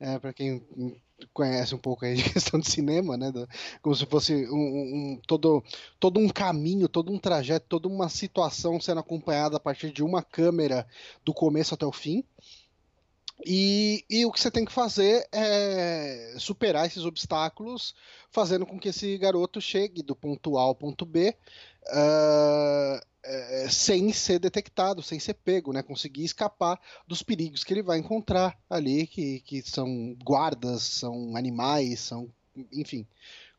É, 0.00 0.18
para 0.18 0.32
quem 0.32 0.64
conhece 1.32 1.74
um 1.74 1.78
pouco 1.78 2.04
aí 2.04 2.14
de 2.14 2.24
questão 2.32 2.58
de 2.58 2.70
cinema, 2.70 3.16
né? 3.16 3.32
Como 3.80 3.94
se 3.94 4.06
fosse 4.06 4.46
um, 4.48 4.56
um, 4.56 5.20
todo, 5.26 5.62
todo 5.98 6.20
um 6.20 6.28
caminho, 6.28 6.88
todo 6.88 7.12
um 7.12 7.18
trajeto, 7.18 7.66
toda 7.68 7.88
uma 7.88 8.08
situação 8.08 8.80
sendo 8.80 9.00
acompanhada 9.00 9.56
a 9.56 9.60
partir 9.60 9.90
de 9.90 10.02
uma 10.02 10.22
câmera 10.22 10.86
do 11.24 11.32
começo 11.32 11.74
até 11.74 11.86
o 11.86 11.92
fim. 11.92 12.24
E, 13.44 14.04
e, 14.08 14.24
o 14.24 14.30
que 14.30 14.40
você 14.40 14.50
tem 14.50 14.64
que 14.64 14.72
fazer 14.72 15.26
é 15.32 16.34
superar 16.38 16.86
esses 16.86 17.04
obstáculos, 17.04 17.92
fazendo 18.30 18.64
com 18.64 18.78
que 18.78 18.90
esse 18.90 19.18
garoto 19.18 19.60
chegue 19.60 20.00
do 20.00 20.14
ponto 20.14 20.56
A 20.56 20.62
ao 20.62 20.74
ponto 20.76 21.04
B 21.04 21.34
uh, 21.88 23.11
é, 23.24 23.68
sem 23.68 24.12
ser 24.12 24.38
detectado, 24.38 25.02
sem 25.02 25.18
ser 25.18 25.34
pego, 25.34 25.72
né? 25.72 25.82
Conseguir 25.82 26.24
escapar 26.24 26.80
dos 27.06 27.22
perigos 27.22 27.64
que 27.64 27.72
ele 27.72 27.82
vai 27.82 27.98
encontrar 27.98 28.58
ali, 28.68 29.06
que, 29.06 29.40
que 29.40 29.62
são 29.62 30.16
guardas, 30.22 30.82
são 30.82 31.36
animais, 31.36 32.00
são, 32.00 32.28
enfim, 32.72 33.06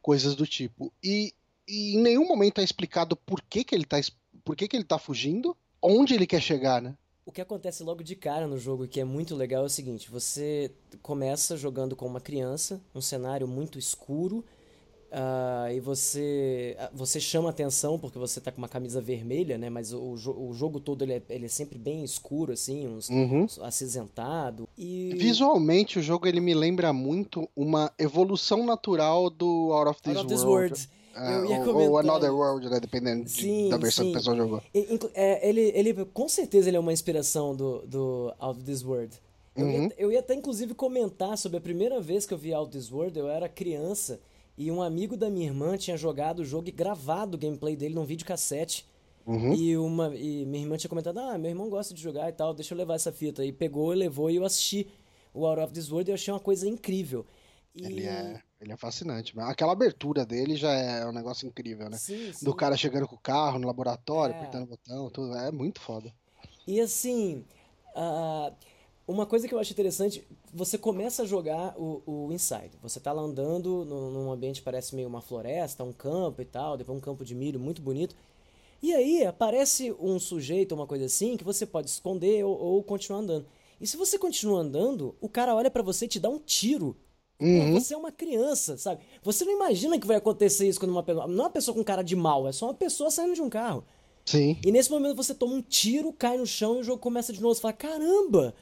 coisas 0.01 0.35
do 0.35 0.45
tipo. 0.45 0.91
E, 1.03 1.33
e 1.67 1.95
em 1.95 2.01
nenhum 2.01 2.27
momento 2.27 2.59
é 2.59 2.63
explicado 2.63 3.15
por 3.15 3.41
que, 3.41 3.63
que 3.63 3.73
ele 3.73 3.83
está 3.83 3.99
por 4.43 4.55
que, 4.55 4.67
que 4.67 4.75
ele 4.75 4.83
tá 4.83 4.99
fugindo, 4.99 5.55
onde 5.81 6.13
ele 6.13 6.27
quer 6.27 6.41
chegar, 6.41 6.81
né? 6.81 6.97
O 7.25 7.31
que 7.31 7.39
acontece 7.39 7.83
logo 7.83 8.03
de 8.03 8.17
cara 8.17 8.47
no 8.47 8.57
jogo, 8.57 8.85
que 8.85 8.99
é 8.99 9.05
muito 9.05 9.33
legal, 9.33 9.63
é 9.63 9.67
o 9.67 9.69
seguinte: 9.69 10.11
você 10.11 10.69
começa 11.01 11.55
jogando 11.55 11.95
com 11.95 12.05
uma 12.05 12.19
criança, 12.19 12.81
um 12.93 12.99
cenário 12.99 13.47
muito 13.47 13.79
escuro, 13.79 14.43
uh, 15.13 15.71
e 15.71 15.79
você 15.79 16.75
ah, 16.79 16.89
você 16.93 17.19
chama 17.19 17.49
atenção 17.49 17.99
porque 17.99 18.17
você 18.17 18.41
tá 18.41 18.51
com 18.51 18.57
uma 18.57 18.67
camisa 18.67 18.99
vermelha, 18.99 19.57
né? 19.57 19.69
Mas 19.69 19.93
o, 19.93 20.01
o 20.01 20.53
jogo 20.53 20.79
todo 20.79 21.03
ele 21.03 21.13
é, 21.13 21.21
ele 21.29 21.45
é 21.45 21.49
sempre 21.49 21.77
bem 21.77 22.03
escuro, 22.03 22.51
assim, 22.51 22.87
uns, 22.87 23.09
uhum. 23.09 23.43
uns 23.43 23.59
acinzentado. 23.59 24.67
E... 24.77 25.13
Visualmente, 25.17 25.99
o 25.99 26.01
jogo 26.01 26.27
ele 26.27 26.41
me 26.41 26.53
lembra 26.53 26.91
muito 26.91 27.47
uma 27.55 27.91
evolução 27.97 28.65
natural 28.65 29.29
do 29.29 29.71
Out 29.71 29.89
of 29.89 30.01
This, 30.01 30.15
Out 30.15 30.25
of 30.25 30.33
This 30.33 30.43
World. 30.43 30.73
World. 30.73 30.89
Ou, 31.15 31.63
comentar... 31.63 31.75
ou 31.75 31.97
Another 31.99 32.33
World, 32.33 32.69
né? 32.69 32.79
Dependendo 32.79 33.29
sim, 33.29 33.65
de, 33.65 33.69
da 33.69 33.77
versão 33.77 34.03
sim. 34.03 34.11
que 34.11 34.17
o 34.17 34.19
pessoal 34.19 34.35
jogou. 34.35 34.63
É, 35.13 35.47
ele, 35.47 35.71
ele, 35.75 36.05
com 36.05 36.27
certeza, 36.27 36.69
ele 36.69 36.77
é 36.77 36.79
uma 36.79 36.91
inspiração 36.91 37.55
do, 37.55 37.85
do 37.85 38.33
Out 38.39 38.59
of 38.59 38.65
This 38.65 38.83
World. 38.83 39.15
Eu, 39.55 39.65
uhum. 39.67 39.83
ia, 39.83 39.93
eu 39.95 40.11
ia 40.11 40.19
até, 40.19 40.33
inclusive, 40.33 40.73
comentar 40.73 41.37
sobre 41.37 41.59
a 41.59 41.61
primeira 41.61 42.01
vez 42.01 42.25
que 42.25 42.33
eu 42.33 42.37
vi 42.37 42.51
Out 42.51 42.69
of 42.69 42.77
This 42.77 42.91
World. 42.91 43.17
Eu 43.19 43.29
era 43.29 43.47
criança 43.47 44.19
e 44.57 44.71
um 44.71 44.81
amigo 44.81 45.17
da 45.17 45.29
minha 45.29 45.47
irmã 45.47 45.77
tinha 45.77 45.97
jogado 45.97 46.39
o 46.39 46.45
jogo 46.45 46.69
e 46.69 46.71
gravado 46.71 47.35
o 47.35 47.39
gameplay 47.39 47.75
dele 47.75 47.95
num 47.95 48.05
videocassete. 48.05 48.85
Uhum. 49.25 49.53
E, 49.53 49.77
uma, 49.77 50.15
e 50.15 50.45
minha 50.45 50.63
irmã 50.63 50.77
tinha 50.77 50.89
comentado: 50.89 51.19
Ah, 51.19 51.37
meu 51.37 51.49
irmão 51.49 51.69
gosta 51.69 51.93
de 51.93 52.01
jogar 52.01 52.29
e 52.29 52.33
tal, 52.33 52.53
deixa 52.53 52.73
eu 52.73 52.77
levar 52.77 52.95
essa 52.95 53.11
fita. 53.11 53.43
E 53.43 53.51
pegou 53.51 53.93
e 53.93 53.97
levou 53.97 54.29
e 54.29 54.35
eu 54.35 54.45
assisti 54.45 54.87
o 55.33 55.45
Out 55.45 55.61
of 55.61 55.73
This 55.73 55.91
World 55.91 56.09
e 56.09 56.11
eu 56.11 56.15
achei 56.15 56.33
uma 56.33 56.39
coisa 56.39 56.67
incrível. 56.67 57.25
E... 57.73 57.85
Ele 57.85 58.05
é. 58.05 58.41
Ele 58.61 58.71
é 58.71 58.77
fascinante. 58.77 59.33
Aquela 59.39 59.73
abertura 59.73 60.25
dele 60.25 60.55
já 60.55 60.71
é 60.71 61.05
um 61.05 61.11
negócio 61.11 61.45
incrível, 61.45 61.89
né? 61.89 61.97
Sim, 61.97 62.31
sim. 62.31 62.45
Do 62.45 62.55
cara 62.55 62.77
chegando 62.77 63.07
com 63.07 63.15
o 63.15 63.19
carro 63.19 63.59
no 63.59 63.67
laboratório, 63.67 64.33
é. 64.33 64.37
apertando 64.37 64.63
o 64.63 64.67
botão, 64.67 65.09
tudo. 65.09 65.35
É 65.35 65.51
muito 65.51 65.81
foda. 65.81 66.13
E 66.65 66.79
assim, 66.79 67.43
uh, 67.93 68.55
uma 69.07 69.25
coisa 69.25 69.47
que 69.47 69.53
eu 69.53 69.59
acho 69.59 69.71
interessante, 69.71 70.25
você 70.53 70.77
começa 70.77 71.23
a 71.23 71.25
jogar 71.25 71.75
o, 71.77 72.01
o 72.05 72.31
Inside. 72.31 72.77
Você 72.81 72.99
tá 72.99 73.11
lá 73.11 73.21
andando 73.21 73.85
num, 73.85 74.11
num 74.11 74.31
ambiente 74.31 74.61
que 74.61 74.65
parece 74.65 74.95
meio 74.95 75.07
uma 75.07 75.21
floresta, 75.21 75.83
um 75.83 75.93
campo 75.93 76.41
e 76.41 76.45
tal, 76.45 76.77
depois 76.77 76.97
um 76.97 77.01
campo 77.01 77.25
de 77.25 77.35
milho 77.35 77.59
muito 77.59 77.81
bonito. 77.81 78.15
E 78.81 78.93
aí 78.93 79.25
aparece 79.25 79.95
um 79.99 80.19
sujeito, 80.19 80.75
uma 80.75 80.87
coisa 80.87 81.05
assim, 81.05 81.37
que 81.37 81.43
você 81.43 81.65
pode 81.65 81.89
esconder 81.89 82.43
ou, 82.43 82.57
ou 82.57 82.83
continuar 82.83 83.19
andando. 83.19 83.45
E 83.79 83.87
se 83.87 83.97
você 83.97 84.17
continua 84.17 84.59
andando, 84.59 85.15
o 85.19 85.27
cara 85.27 85.55
olha 85.55 85.71
para 85.71 85.83
você 85.83 86.05
e 86.05 86.07
te 86.07 86.19
dá 86.19 86.29
um 86.29 86.39
tiro 86.39 86.95
Uhum. 87.43 87.73
Você 87.73 87.93
é 87.93 87.97
uma 87.97 88.11
criança, 88.11 88.77
sabe? 88.77 89.01
Você 89.21 89.43
não 89.43 89.51
imagina 89.51 89.99
que 89.99 90.07
vai 90.07 90.15
acontecer 90.15 90.67
isso 90.67 90.79
quando 90.79 90.91
uma 90.91 91.03
pessoa. 91.03 91.27
Não 91.27 91.43
é 91.43 91.47
uma 91.47 91.49
pessoa 91.49 91.75
com 91.75 91.83
cara 91.83 92.01
de 92.01 92.15
mal, 92.15 92.47
é 92.47 92.51
só 92.51 92.67
uma 92.67 92.73
pessoa 92.73 93.11
saindo 93.11 93.33
de 93.33 93.41
um 93.41 93.49
carro. 93.49 93.83
Sim. 94.25 94.57
E 94.63 94.71
nesse 94.71 94.89
momento 94.89 95.15
você 95.15 95.35
toma 95.35 95.53
um 95.53 95.61
tiro, 95.61 96.13
cai 96.13 96.37
no 96.37 96.45
chão 96.45 96.77
e 96.77 96.79
o 96.79 96.83
jogo 96.83 96.99
começa 96.99 97.33
de 97.33 97.41
novo. 97.41 97.53
Você 97.53 97.61
fala: 97.61 97.73
caramba! 97.73 98.55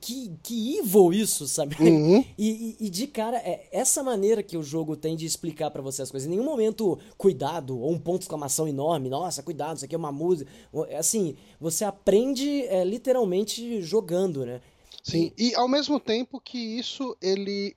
Que, 0.00 0.32
que 0.42 0.78
evil 0.78 1.12
isso, 1.12 1.46
sabe? 1.46 1.76
Uhum. 1.80 2.24
E, 2.38 2.76
e, 2.80 2.86
e, 2.86 2.90
de 2.90 3.06
cara, 3.06 3.36
é 3.38 3.68
essa 3.70 4.02
maneira 4.02 4.42
que 4.42 4.56
o 4.56 4.62
jogo 4.62 4.96
tem 4.96 5.14
de 5.14 5.26
explicar 5.26 5.70
para 5.70 5.82
você 5.82 6.02
as 6.02 6.10
coisas. 6.10 6.26
Em 6.26 6.30
nenhum 6.30 6.44
momento, 6.44 6.98
cuidado, 7.16 7.78
ou 7.78 7.90
um 7.90 7.98
ponto 7.98 8.18
de 8.18 8.24
exclamação 8.24 8.66
enorme, 8.66 9.08
nossa, 9.08 9.42
cuidado, 9.42 9.76
isso 9.76 9.84
aqui 9.84 9.94
é 9.94 9.98
uma 9.98 10.10
música. 10.10 10.50
Assim, 10.98 11.36
você 11.60 11.84
aprende 11.84 12.62
é, 12.66 12.84
literalmente 12.84 13.80
jogando, 13.82 14.44
né? 14.44 14.60
Sim, 15.02 15.32
e 15.36 15.54
ao 15.54 15.68
mesmo 15.68 16.00
tempo 16.00 16.40
que 16.40 16.58
isso, 16.58 17.16
ele 17.20 17.76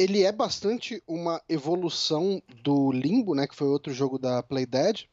ele 0.00 0.22
é 0.22 0.32
bastante 0.32 1.02
uma 1.06 1.42
evolução 1.46 2.42
do 2.62 2.90
Limbo, 2.90 3.34
né, 3.34 3.46
que 3.46 3.54
foi 3.54 3.68
outro 3.68 3.92
jogo 3.92 4.18
da 4.18 4.42
Playdead, 4.42 5.06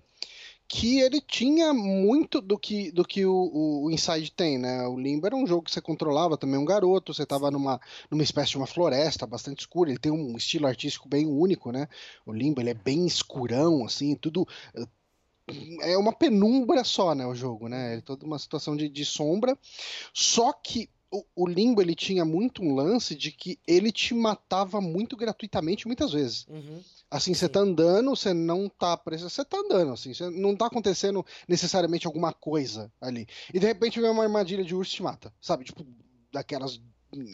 que 0.68 1.00
ele 1.00 1.22
tinha 1.22 1.74
muito 1.74 2.42
do 2.42 2.58
que, 2.58 2.92
do 2.92 3.06
que 3.06 3.26
o, 3.26 3.84
o, 3.86 3.92
Inside 3.92 4.32
tem, 4.32 4.58
né? 4.58 4.86
O 4.88 5.00
Limbo 5.00 5.26
era 5.26 5.36
um 5.36 5.48
jogo 5.48 5.64
que 5.64 5.72
você 5.72 5.80
controlava 5.80 6.38
também 6.38 6.60
um 6.60 6.66
garoto, 6.66 7.14
você 7.14 7.24
estava 7.24 7.50
numa, 7.50 7.80
numa 8.12 8.24
espécie 8.24 8.52
de 8.52 8.58
uma 8.58 8.68
floresta 8.68 9.26
bastante 9.26 9.62
escura, 9.62 9.90
ele 9.90 10.00
tem 10.00 10.12
um 10.12 10.36
estilo 10.36 10.68
artístico 10.68 11.08
bem 11.08 11.26
único, 11.26 11.72
né? 11.72 11.88
O 12.26 12.34
Limbo 12.34 12.62
ele 12.62 12.72
é 12.72 12.74
bem 12.74 13.06
escurão, 13.06 13.86
assim, 13.86 14.16
tudo 14.16 14.46
é 15.82 15.98
uma 15.98 16.12
penumbra 16.12 16.84
só, 16.84 17.16
né, 17.16 17.26
o 17.26 17.34
jogo, 17.34 17.70
né? 17.70 17.96
É 17.96 18.02
toda 18.02 18.26
uma 18.26 18.38
situação 18.38 18.76
de, 18.76 18.90
de 18.90 19.06
sombra. 19.06 19.58
Só 20.14 20.52
que 20.52 20.90
o, 21.12 21.24
o, 21.36 21.48
Limbo 21.48 21.82
ele 21.82 21.96
tinha 21.96 22.26
muito 22.26 22.62
um 22.62 22.76
lance 22.76 23.16
de 23.16 23.32
que 23.32 23.60
ele 23.66 23.92
te 23.92 24.14
matava 24.14 24.82
muito 24.82 25.16
gratuitamente 25.16 25.88
muitas 25.88 26.12
vezes. 26.12 26.46
Uhum. 26.48 26.82
Assim, 27.10 27.34
você 27.34 27.48
tá 27.48 27.62
andando, 27.62 28.10
você 28.10 28.34
não 28.34 28.68
tá 28.68 28.98
preso, 28.98 29.30
você 29.30 29.46
tá 29.46 29.58
andando, 29.58 29.94
assim, 29.94 30.12
não 30.34 30.56
tá 30.56 30.66
acontecendo 30.68 31.26
necessariamente 31.48 32.06
alguma 32.06 32.34
coisa 32.34 32.92
ali. 33.00 33.28
E 33.54 33.60
de 33.60 33.66
repente 33.66 34.02
vem 34.02 34.10
uma 34.10 34.24
armadilha 34.24 34.64
de 34.64 34.76
urso 34.76 34.92
e 34.92 34.96
te 34.96 35.04
mata, 35.04 35.34
sabe? 35.40 35.64
Tipo, 35.64 35.86
daquelas 36.32 36.82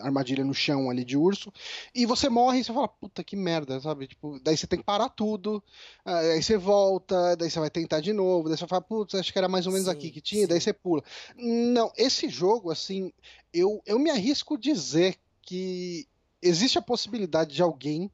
armadilha 0.01 0.43
no 0.43 0.53
chão 0.53 0.89
ali 0.89 1.03
de 1.03 1.17
urso, 1.17 1.51
e 1.93 2.05
você 2.05 2.29
morre 2.29 2.59
e 2.59 2.63
você 2.63 2.73
fala, 2.73 2.87
puta 2.87 3.23
que 3.23 3.35
merda, 3.35 3.79
sabe? 3.79 4.07
Tipo, 4.07 4.39
daí 4.39 4.55
você 4.55 4.67
tem 4.67 4.79
que 4.79 4.85
parar 4.85 5.09
tudo, 5.09 5.63
aí 6.05 6.41
você 6.41 6.57
volta, 6.57 7.35
daí 7.35 7.49
você 7.49 7.59
vai 7.59 7.69
tentar 7.69 7.99
de 7.99 8.13
novo, 8.13 8.47
daí 8.47 8.57
você 8.57 8.67
fala, 8.67 8.81
putz, 8.81 9.15
acho 9.15 9.31
que 9.31 9.37
era 9.37 9.47
mais 9.47 9.65
ou 9.65 9.73
menos 9.73 9.87
sim, 9.87 9.91
aqui 9.91 10.11
que 10.11 10.21
tinha, 10.21 10.41
sim. 10.41 10.47
daí 10.47 10.61
você 10.61 10.73
pula. 10.73 11.03
Não, 11.35 11.91
esse 11.97 12.29
jogo, 12.29 12.71
assim, 12.71 13.11
eu, 13.53 13.81
eu 13.85 13.99
me 13.99 14.09
arrisco 14.09 14.57
dizer 14.57 15.17
que 15.41 16.07
existe 16.41 16.77
a 16.77 16.81
possibilidade 16.81 17.55
de 17.55 17.61
alguém 17.61 18.11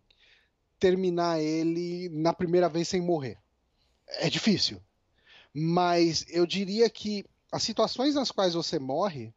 terminar 0.80 1.42
ele 1.42 2.10
na 2.10 2.34
primeira 2.34 2.70
vez 2.70 2.88
sem 2.88 3.02
morrer. 3.02 3.38
É 4.08 4.30
difícil. 4.30 4.82
Mas 5.54 6.26
eu 6.30 6.46
diria 6.46 6.90
que 6.90 7.26
as 7.52 7.64
situações 7.64 8.16
nas 8.16 8.32
quais 8.32 8.54
você 8.54 8.80
morre, 8.80 9.34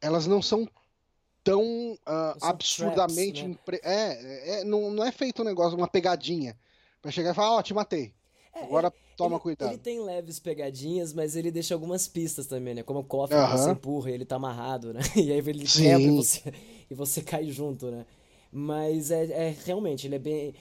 elas 0.00 0.26
não 0.26 0.40
são 0.40 0.68
tão 1.48 1.92
uh, 1.92 2.36
absurdamente. 2.42 3.42
Traps, 3.64 3.80
né? 3.82 3.90
é, 3.90 4.60
é, 4.60 4.64
não, 4.64 4.90
não 4.90 5.04
é 5.04 5.10
feito 5.10 5.40
um 5.40 5.44
negócio, 5.44 5.76
uma 5.76 5.88
pegadinha. 5.88 6.56
Pra 7.00 7.10
chegar 7.10 7.30
e 7.30 7.34
falar, 7.34 7.54
ó, 7.54 7.58
oh, 7.58 7.62
te 7.62 7.72
matei. 7.72 8.12
É, 8.54 8.64
Agora 8.64 8.92
toma 9.16 9.36
ele, 9.36 9.42
cuidado. 9.42 9.70
Ele 9.70 9.78
tem 9.78 10.00
leves 10.00 10.38
pegadinhas, 10.38 11.12
mas 11.12 11.36
ele 11.36 11.50
deixa 11.50 11.74
algumas 11.74 12.06
pistas 12.06 12.46
também, 12.46 12.74
né? 12.74 12.82
Como 12.82 13.00
o 13.00 13.04
cofre 13.04 13.36
uh 13.36 13.40
-huh. 13.40 13.52
você 13.52 13.70
empurra 13.70 14.10
e 14.10 14.14
ele 14.14 14.24
tá 14.24 14.36
amarrado, 14.36 14.92
né? 14.92 15.00
E 15.16 15.32
aí 15.32 15.38
ele 15.38 15.66
Sim. 15.66 15.84
quebra 15.84 16.02
e 16.02 16.10
você, 16.10 16.54
e 16.90 16.94
você 16.94 17.22
cai 17.22 17.44
junto, 17.50 17.90
né? 17.90 18.04
Mas 18.52 19.10
é, 19.10 19.24
é 19.24 19.56
realmente, 19.64 20.06
ele 20.06 20.16
é 20.16 20.18
bem. 20.18 20.54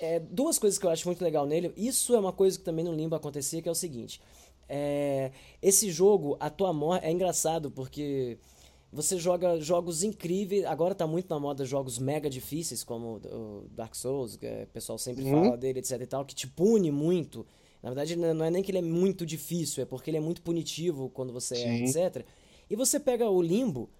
É, 0.00 0.18
duas 0.18 0.58
coisas 0.58 0.78
que 0.78 0.86
eu 0.86 0.90
acho 0.90 1.06
muito 1.06 1.22
legal 1.22 1.46
nele. 1.46 1.72
Isso 1.76 2.14
é 2.14 2.18
uma 2.18 2.32
coisa 2.32 2.58
que 2.58 2.64
também 2.64 2.84
no 2.84 2.92
Limbo 2.92 3.14
acontecia, 3.14 3.60
que 3.60 3.68
é 3.68 3.72
o 3.72 3.74
seguinte. 3.74 4.20
É, 4.68 5.30
esse 5.60 5.90
jogo, 5.90 6.36
a 6.40 6.48
tua 6.48 6.72
morte. 6.72 7.04
É 7.04 7.10
engraçado 7.10 7.70
porque 7.70 8.38
você 8.92 9.18
joga 9.18 9.58
jogos 9.58 10.02
incríveis. 10.02 10.66
Agora 10.66 10.94
tá 10.94 11.06
muito 11.06 11.30
na 11.30 11.40
moda 11.40 11.64
jogos 11.64 11.98
mega 11.98 12.28
difíceis, 12.28 12.84
como 12.84 13.16
o 13.16 13.64
Dark 13.70 13.94
Souls, 13.94 14.36
que 14.36 14.46
o 14.46 14.66
pessoal 14.66 14.98
sempre 14.98 15.24
uhum. 15.24 15.44
fala 15.44 15.56
dele, 15.56 15.78
etc 15.78 16.00
e 16.00 16.06
tal, 16.06 16.24
que 16.24 16.34
te 16.34 16.46
pune 16.46 16.90
muito. 16.90 17.46
Na 17.82 17.88
verdade, 17.88 18.14
não 18.14 18.44
é 18.44 18.50
nem 18.50 18.62
que 18.62 18.70
ele 18.70 18.78
é 18.78 18.82
muito 18.82 19.24
difícil, 19.24 19.82
é 19.82 19.86
porque 19.86 20.10
ele 20.10 20.18
é 20.18 20.20
muito 20.20 20.42
punitivo 20.42 21.08
quando 21.08 21.32
você 21.32 21.56
é, 21.56 21.78
etc. 21.80 22.24
E 22.70 22.76
você 22.76 23.00
pega 23.00 23.28
o 23.28 23.42
Limbo, 23.42 23.90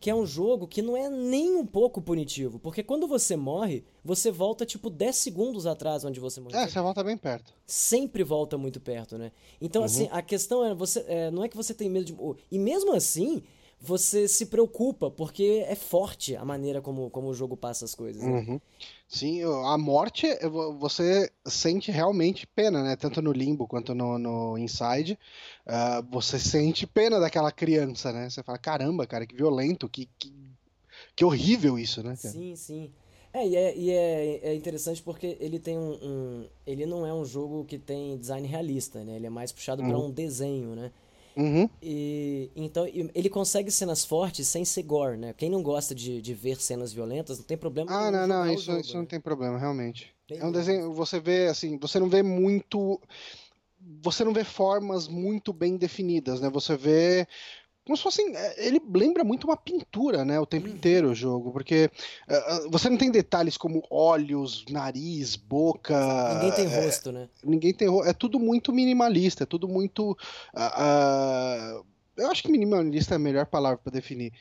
que 0.00 0.10
é 0.10 0.14
um 0.14 0.26
jogo 0.26 0.66
que 0.66 0.80
não 0.80 0.96
é 0.96 1.08
nem 1.08 1.54
um 1.54 1.66
pouco 1.66 2.00
punitivo, 2.00 2.58
porque 2.58 2.82
quando 2.82 3.06
você 3.06 3.36
morre, 3.36 3.84
você 4.04 4.30
volta 4.30 4.64
tipo 4.64 4.90
10 4.90 5.14
segundos 5.14 5.66
atrás 5.66 6.04
onde 6.04 6.18
você 6.18 6.40
morreu. 6.40 6.58
É, 6.58 6.68
você 6.68 6.80
volta 6.80 7.04
bem 7.04 7.16
perto. 7.16 7.52
Sempre 7.66 8.24
volta 8.24 8.58
muito 8.58 8.80
perto, 8.80 9.18
né? 9.18 9.30
Então, 9.60 9.84
assim, 9.84 10.02
uhum. 10.02 10.08
assim, 10.08 10.18
a 10.18 10.22
questão 10.22 10.64
é, 10.64 10.74
você, 10.74 11.04
é, 11.06 11.30
não 11.30 11.44
é 11.44 11.48
que 11.48 11.56
você 11.56 11.74
tem 11.74 11.88
medo 11.88 12.06
de. 12.06 12.16
E 12.50 12.58
mesmo 12.58 12.92
assim, 12.92 13.42
você 13.80 14.26
se 14.26 14.46
preocupa, 14.46 15.10
porque 15.10 15.64
é 15.66 15.74
forte 15.74 16.34
a 16.34 16.44
maneira 16.44 16.80
como, 16.80 17.08
como 17.10 17.28
o 17.28 17.34
jogo 17.34 17.56
passa 17.56 17.84
as 17.84 17.94
coisas. 17.94 18.22
Né? 18.22 18.30
Uhum. 18.30 18.60
Sim, 19.06 19.42
a 19.64 19.78
morte 19.78 20.26
você 20.78 21.30
sente 21.46 21.90
realmente 21.90 22.46
pena, 22.46 22.82
né? 22.82 22.96
Tanto 22.96 23.22
no 23.22 23.32
limbo 23.32 23.66
quanto 23.66 23.94
no, 23.94 24.18
no 24.18 24.58
inside. 24.58 25.18
Uh, 25.66 26.06
você 26.10 26.38
sente 26.38 26.86
pena 26.86 27.18
daquela 27.18 27.52
criança, 27.52 28.12
né? 28.12 28.28
Você 28.28 28.42
fala, 28.42 28.58
caramba, 28.58 29.06
cara, 29.06 29.26
que 29.26 29.34
violento, 29.34 29.88
que, 29.88 30.08
que, 30.18 30.34
que 31.14 31.24
horrível 31.24 31.78
isso, 31.78 32.02
né? 32.02 32.16
Cara? 32.20 32.34
Sim, 32.34 32.56
sim. 32.56 32.90
É, 33.32 33.46
e, 33.46 33.56
é, 33.56 33.76
e 33.76 33.90
é, 33.90 34.40
é 34.42 34.54
interessante 34.54 35.02
porque 35.02 35.36
ele 35.38 35.58
tem 35.58 35.78
um, 35.78 35.92
um, 36.02 36.46
Ele 36.66 36.86
não 36.86 37.06
é 37.06 37.12
um 37.12 37.24
jogo 37.24 37.64
que 37.64 37.78
tem 37.78 38.16
design 38.18 38.46
realista, 38.46 39.04
né? 39.04 39.16
Ele 39.16 39.26
é 39.26 39.30
mais 39.30 39.52
puxado 39.52 39.82
uhum. 39.82 39.88
para 39.88 39.98
um 39.98 40.10
desenho, 40.10 40.74
né? 40.74 40.90
Uhum. 41.38 41.70
E, 41.80 42.50
então 42.56 42.84
ele 43.14 43.30
consegue 43.30 43.70
cenas 43.70 44.04
fortes 44.04 44.48
sem 44.48 44.64
ser 44.64 44.82
gore, 44.82 45.16
né? 45.16 45.32
Quem 45.32 45.48
não 45.48 45.62
gosta 45.62 45.94
de, 45.94 46.20
de 46.20 46.34
ver 46.34 46.60
cenas 46.60 46.92
violentas 46.92 47.38
não 47.38 47.44
tem 47.44 47.56
problema. 47.56 47.88
Ah, 47.92 48.10
não, 48.10 48.26
não, 48.26 48.52
isso, 48.52 48.64
jogo, 48.64 48.80
isso 48.80 48.94
né? 48.94 48.98
não 48.98 49.06
tem 49.06 49.20
problema, 49.20 49.56
realmente. 49.56 50.12
é 50.28 50.44
um 50.44 50.50
desenho, 50.50 50.92
você 50.92 51.20
vê 51.20 51.46
assim, 51.46 51.78
você 51.78 52.00
não 52.00 52.08
vê 52.08 52.24
muito 52.24 53.00
você 54.02 54.24
não 54.24 54.32
vê 54.32 54.42
formas 54.42 55.06
muito 55.06 55.52
bem 55.52 55.76
definidas, 55.76 56.40
né? 56.40 56.50
Você 56.50 56.76
vê 56.76 57.28
como 57.88 57.96
se 57.96 58.02
fosse. 58.02 58.22
É, 58.36 58.66
ele 58.66 58.80
lembra 58.94 59.24
muito 59.24 59.44
uma 59.46 59.56
pintura, 59.56 60.22
né? 60.22 60.38
O 60.38 60.44
tempo 60.44 60.68
uhum. 60.68 60.74
inteiro 60.74 61.10
o 61.10 61.14
jogo, 61.14 61.50
porque 61.50 61.90
uh, 62.28 62.70
você 62.70 62.90
não 62.90 62.98
tem 62.98 63.10
detalhes 63.10 63.56
como 63.56 63.82
olhos, 63.90 64.66
nariz, 64.68 65.36
boca. 65.36 66.34
Ninguém 66.34 66.52
tem 66.52 66.66
é, 66.66 66.84
rosto, 66.84 67.10
né? 67.10 67.28
Ninguém 67.42 67.72
tem 67.72 67.88
rosto. 67.88 68.10
É 68.10 68.12
tudo 68.12 68.38
muito 68.38 68.74
minimalista, 68.74 69.44
é 69.44 69.46
tudo 69.46 69.66
muito. 69.66 70.10
Uh, 70.54 71.80
uh, 71.80 71.86
eu 72.18 72.30
acho 72.30 72.42
que 72.42 72.52
minimalista 72.52 73.14
é 73.14 73.16
a 73.16 73.18
melhor 73.18 73.46
palavra 73.46 73.78
para 73.78 73.92
definir. 73.92 74.34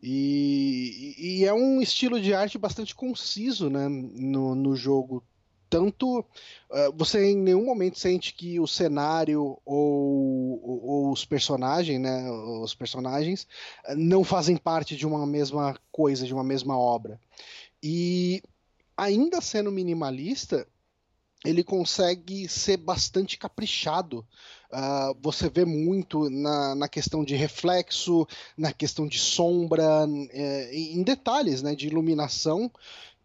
E, 0.00 1.14
e, 1.18 1.44
é 1.44 1.52
um 1.52 1.80
estilo 1.82 2.20
de 2.20 2.32
arte 2.32 2.56
bastante 2.58 2.94
conciso 2.94 3.68
né, 3.68 3.88
no, 3.88 4.54
no 4.54 4.76
jogo 4.76 5.24
tanto 5.68 6.20
uh, 6.20 6.92
você 6.96 7.32
em 7.32 7.36
nenhum 7.36 7.64
momento 7.64 7.98
sente 7.98 8.34
que 8.34 8.58
o 8.60 8.66
cenário 8.66 9.58
ou, 9.64 10.60
ou, 10.62 10.84
ou, 10.84 11.12
os 11.12 11.24
personagens, 11.24 12.00
né, 12.00 12.30
os 12.30 12.74
personagens 12.74 13.46
uh, 13.88 13.96
não 13.96 14.24
fazem 14.24 14.56
parte 14.56 14.96
de 14.96 15.06
uma 15.06 15.26
mesma 15.26 15.76
coisa, 15.90 16.26
de 16.26 16.34
uma 16.34 16.44
mesma 16.44 16.78
obra. 16.78 17.20
E 17.82 18.42
ainda 18.96 19.40
sendo 19.40 19.70
minimalista, 19.70 20.66
ele 21.44 21.62
consegue 21.62 22.48
ser 22.48 22.76
bastante 22.76 23.38
caprichado. 23.38 24.26
Uh, 24.70 25.16
você 25.20 25.48
vê 25.48 25.64
muito 25.64 26.28
na, 26.28 26.74
na 26.74 26.88
questão 26.88 27.24
de 27.24 27.36
reflexo, 27.36 28.26
na 28.56 28.72
questão 28.72 29.06
de 29.06 29.18
sombra, 29.18 30.06
eh, 30.30 30.70
em 30.74 31.02
detalhes 31.02 31.62
né, 31.62 31.74
de 31.74 31.86
iluminação 31.86 32.70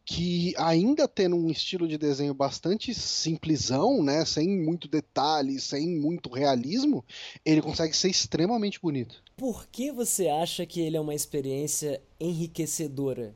que 0.06 0.54
ainda 0.58 1.08
tendo 1.08 1.36
um 1.36 1.50
estilo 1.50 1.88
de 1.88 1.98
desenho 1.98 2.34
bastante 2.34 2.94
simplesão, 2.94 4.04
né, 4.04 4.26
sem 4.26 4.48
muito 4.48 4.88
detalhe, 4.88 5.60
sem 5.60 5.88
muito 5.88 6.30
realismo, 6.30 7.06
ele 7.46 7.62
consegue 7.62 7.96
ser 7.96 8.10
extremamente 8.10 8.80
bonito. 8.80 9.24
Por 9.38 9.68
que 9.68 9.92
você 9.92 10.28
acha 10.28 10.66
que 10.66 10.82
ele 10.82 10.98
é 10.98 11.02
uma 11.02 11.16
experiência 11.16 12.02
enriquecedora? 12.20 13.36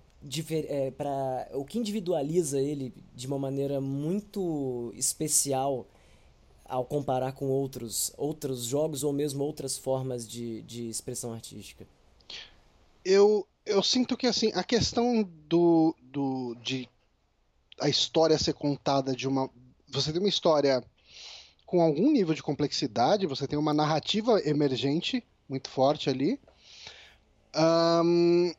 É, 0.49 0.89
para 0.89 1.47
o 1.53 1.63
que 1.63 1.77
individualiza 1.77 2.59
ele 2.59 2.91
de 3.13 3.27
uma 3.27 3.37
maneira 3.37 3.79
muito 3.79 4.91
especial 4.95 5.87
ao 6.67 6.83
comparar 6.83 7.33
com 7.33 7.45
outros, 7.45 8.11
outros 8.17 8.63
jogos 8.63 9.03
ou 9.03 9.13
mesmo 9.13 9.43
outras 9.43 9.77
formas 9.77 10.27
de, 10.27 10.63
de 10.63 10.89
expressão 10.89 11.31
artística? 11.31 11.87
Eu, 13.05 13.47
eu 13.65 13.81
sinto 13.83 14.17
que 14.17 14.27
assim 14.27 14.51
a 14.55 14.63
questão 14.63 15.23
do, 15.47 15.95
do 16.01 16.55
de 16.55 16.89
a 17.79 17.87
história 17.87 18.37
ser 18.37 18.53
contada 18.53 19.15
de 19.15 19.27
uma 19.27 19.49
você 19.87 20.11
tem 20.11 20.19
uma 20.19 20.29
história 20.29 20.83
com 21.65 21.81
algum 21.81 22.11
nível 22.11 22.33
de 22.33 22.43
complexidade 22.43 23.27
você 23.27 23.47
tem 23.47 23.59
uma 23.59 23.73
narrativa 23.73 24.41
emergente 24.43 25.23
muito 25.47 25.69
forte 25.69 26.09
ali 26.09 26.39
um, 27.55 28.53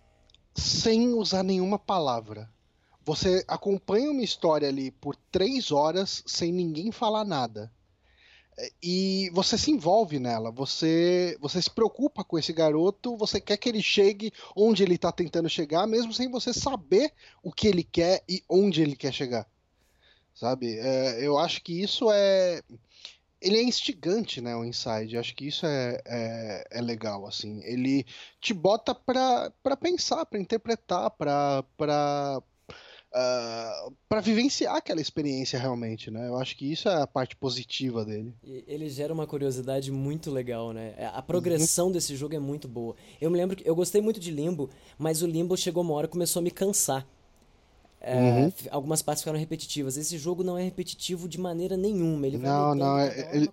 sem 0.54 1.12
usar 1.12 1.42
nenhuma 1.42 1.78
palavra. 1.78 2.50
Você 3.04 3.44
acompanha 3.46 4.10
uma 4.10 4.22
história 4.22 4.68
ali 4.68 4.90
por 4.90 5.14
três 5.30 5.70
horas 5.70 6.24
sem 6.26 6.50
ninguém 6.50 6.90
falar 6.90 7.24
nada 7.24 7.70
e 8.82 9.30
você 9.32 9.58
se 9.58 9.70
envolve 9.70 10.18
nela, 10.18 10.50
você 10.50 11.36
você 11.40 11.60
se 11.60 11.70
preocupa 11.70 12.24
com 12.24 12.38
esse 12.38 12.52
garoto, 12.52 13.16
você 13.16 13.40
quer 13.40 13.56
que 13.56 13.68
ele 13.68 13.82
chegue 13.82 14.32
onde 14.54 14.82
ele 14.82 14.94
está 14.94 15.12
tentando 15.12 15.48
chegar, 15.48 15.86
mesmo 15.86 16.12
sem 16.12 16.30
você 16.30 16.52
saber 16.52 17.12
o 17.42 17.52
que 17.52 17.68
ele 17.68 17.84
quer 17.84 18.22
e 18.28 18.42
onde 18.48 18.82
ele 18.82 18.96
quer 18.96 19.12
chegar, 19.12 19.46
sabe? 20.34 20.78
É, 20.78 21.26
eu 21.26 21.38
acho 21.38 21.62
que 21.62 21.82
isso 21.82 22.10
é 22.10 22.62
ele 23.40 23.58
é 23.58 23.62
instigante, 23.62 24.40
né, 24.40 24.56
o 24.56 24.64
Inside. 24.64 25.18
Acho 25.18 25.34
que 25.34 25.46
isso 25.46 25.66
é, 25.66 26.00
é, 26.06 26.64
é 26.70 26.80
legal, 26.80 27.26
assim. 27.26 27.62
Ele 27.64 28.04
te 28.40 28.54
bota 28.54 28.94
pra 28.94 29.76
pensar, 29.80 30.24
pra 30.26 30.40
interpretar, 30.40 31.10
pra, 31.10 31.62
uh, 33.16 33.88
ah, 33.88 33.88
para 34.08 34.20
vivenciar 34.20 34.76
aquela 34.76 35.00
experiência 35.00 35.58
realmente, 35.58 36.10
né? 36.10 36.28
Eu 36.28 36.36
acho 36.36 36.56
que 36.56 36.70
isso 36.70 36.88
é 36.88 37.02
a 37.02 37.06
parte 37.06 37.34
positiva 37.34 38.04
dele. 38.04 38.34
E 38.44 38.64
ele 38.66 38.88
gera 38.90 39.12
uma 39.12 39.26
curiosidade 39.26 39.90
muito 39.90 40.30
legal, 40.30 40.72
né? 40.72 40.94
É, 40.96 41.06
a 41.06 41.22
progressão 41.22 41.86
uhum. 41.86 41.92
desse 41.92 42.14
jogo 42.14 42.34
é 42.34 42.38
muito 42.38 42.68
boa. 42.68 42.94
Eu 43.20 43.30
me 43.30 43.38
lembro 43.38 43.56
que 43.56 43.68
eu 43.68 43.74
gostei 43.74 44.00
muito 44.00 44.20
de 44.20 44.30
Limbo, 44.30 44.68
mas 44.98 45.22
o 45.22 45.26
Limbo 45.26 45.56
chegou 45.56 45.82
uma 45.82 45.94
hora 45.94 46.06
e 46.06 46.10
começou 46.10 46.40
a 46.40 46.42
me 46.42 46.50
cansar. 46.50 47.06
É, 47.98 48.14
uhum. 48.14 48.52
Algumas 48.70 49.02
partes 49.02 49.22
ficaram 49.22 49.38
repetitivas. 49.38 49.96
Esse 49.96 50.16
jogo 50.18 50.44
não 50.44 50.56
é 50.56 50.62
repetitivo 50.62 51.28
de 51.28 51.40
maneira 51.40 51.76
nenhuma. 51.76 52.26
Ele 52.26 52.38
não, 52.38 52.74
não, 52.74 52.98
é, 52.98 53.30
ele, 53.34 53.50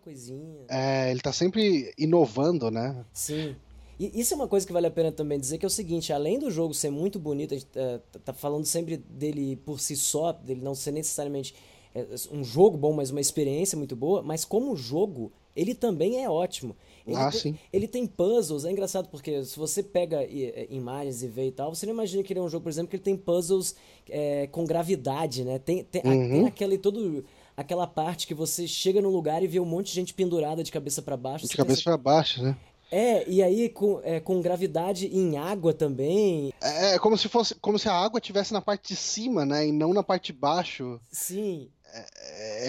é, 0.67 1.09
ele 1.09 1.21
tá 1.21 1.31
sempre 1.31 1.91
inovando, 1.97 2.69
né? 2.69 3.03
Sim. 3.13 3.55
E 3.99 4.19
isso 4.19 4.33
é 4.33 4.37
uma 4.37 4.47
coisa 4.47 4.65
que 4.65 4.73
vale 4.73 4.87
a 4.87 4.91
pena 4.91 5.11
também 5.11 5.39
dizer, 5.39 5.57
que 5.57 5.65
é 5.65 5.67
o 5.67 5.69
seguinte, 5.69 6.11
além 6.11 6.39
do 6.39 6.49
jogo 6.49 6.73
ser 6.73 6.89
muito 6.89 7.19
bonito, 7.19 7.53
a 7.53 7.57
gente 7.57 7.67
tá, 7.67 8.19
tá 8.25 8.33
falando 8.33 8.65
sempre 8.65 8.97
dele 8.97 9.55
por 9.57 9.79
si 9.79 9.95
só, 9.95 10.31
dele 10.31 10.61
não 10.61 10.75
ser 10.75 10.91
necessariamente 10.91 11.53
é, 11.93 12.05
um 12.31 12.43
jogo 12.43 12.77
bom, 12.77 12.93
mas 12.93 13.11
uma 13.11 13.21
experiência 13.21 13.77
muito 13.77 13.95
boa, 13.95 14.23
mas 14.23 14.43
como 14.43 14.75
jogo, 14.75 15.31
ele 15.55 15.75
também 15.75 16.23
é 16.23 16.29
ótimo. 16.29 16.75
Ele, 17.05 17.17
ah, 17.17 17.29
tem, 17.29 17.39
sim. 17.39 17.57
ele 17.71 17.87
tem 17.87 18.07
puzzles, 18.07 18.65
é 18.65 18.71
engraçado 18.71 19.09
porque 19.09 19.43
se 19.43 19.57
você 19.59 19.83
pega 19.83 20.23
é, 20.23 20.67
imagens 20.69 21.21
e 21.21 21.27
vê 21.27 21.47
e 21.47 21.51
tal, 21.51 21.75
você 21.75 21.85
não 21.85 21.93
imagina 21.93 22.23
que 22.23 22.33
ele 22.33 22.39
é 22.39 22.43
um 22.43 22.49
jogo, 22.49 22.63
por 22.63 22.69
exemplo, 22.69 22.89
que 22.89 22.95
ele 22.95 23.03
tem 23.03 23.17
puzzles 23.17 23.75
é, 24.09 24.47
com 24.47 24.65
gravidade, 24.65 25.43
né? 25.43 25.59
Tem, 25.59 25.83
tem, 25.83 26.01
uhum. 26.03 26.29
tem 26.29 26.47
aquele 26.47 26.77
todo 26.77 27.23
aquela 27.55 27.85
parte 27.85 28.25
que 28.25 28.33
você 28.33 28.67
chega 28.67 29.01
num 29.01 29.09
lugar 29.09 29.43
e 29.43 29.47
vê 29.47 29.59
um 29.59 29.65
monte 29.65 29.87
de 29.87 29.93
gente 29.93 30.13
pendurada 30.13 30.63
de 30.63 30.71
cabeça 30.71 31.01
para 31.01 31.15
baixo. 31.15 31.47
De 31.47 31.55
cabeça 31.55 31.83
para 31.83 31.97
baixo, 31.97 32.41
né? 32.41 32.57
É, 32.93 33.27
e 33.27 33.41
aí 33.41 33.69
com, 33.69 33.99
é, 34.03 34.19
com 34.19 34.39
gravidade 34.39 35.07
em 35.07 35.35
água 35.35 35.73
também. 35.73 36.53
É, 36.61 36.93
é, 36.93 36.99
como 36.99 37.17
se 37.17 37.27
fosse 37.27 37.55
como 37.55 37.79
se 37.79 37.89
a 37.89 37.93
água 37.93 38.21
tivesse 38.21 38.53
na 38.53 38.61
parte 38.61 38.89
de 38.89 38.95
cima, 38.95 39.43
né? 39.43 39.67
E 39.67 39.71
não 39.71 39.95
na 39.95 40.03
parte 40.03 40.31
de 40.31 40.37
baixo. 40.37 41.01
Sim. 41.11 41.69
É, 41.91 42.05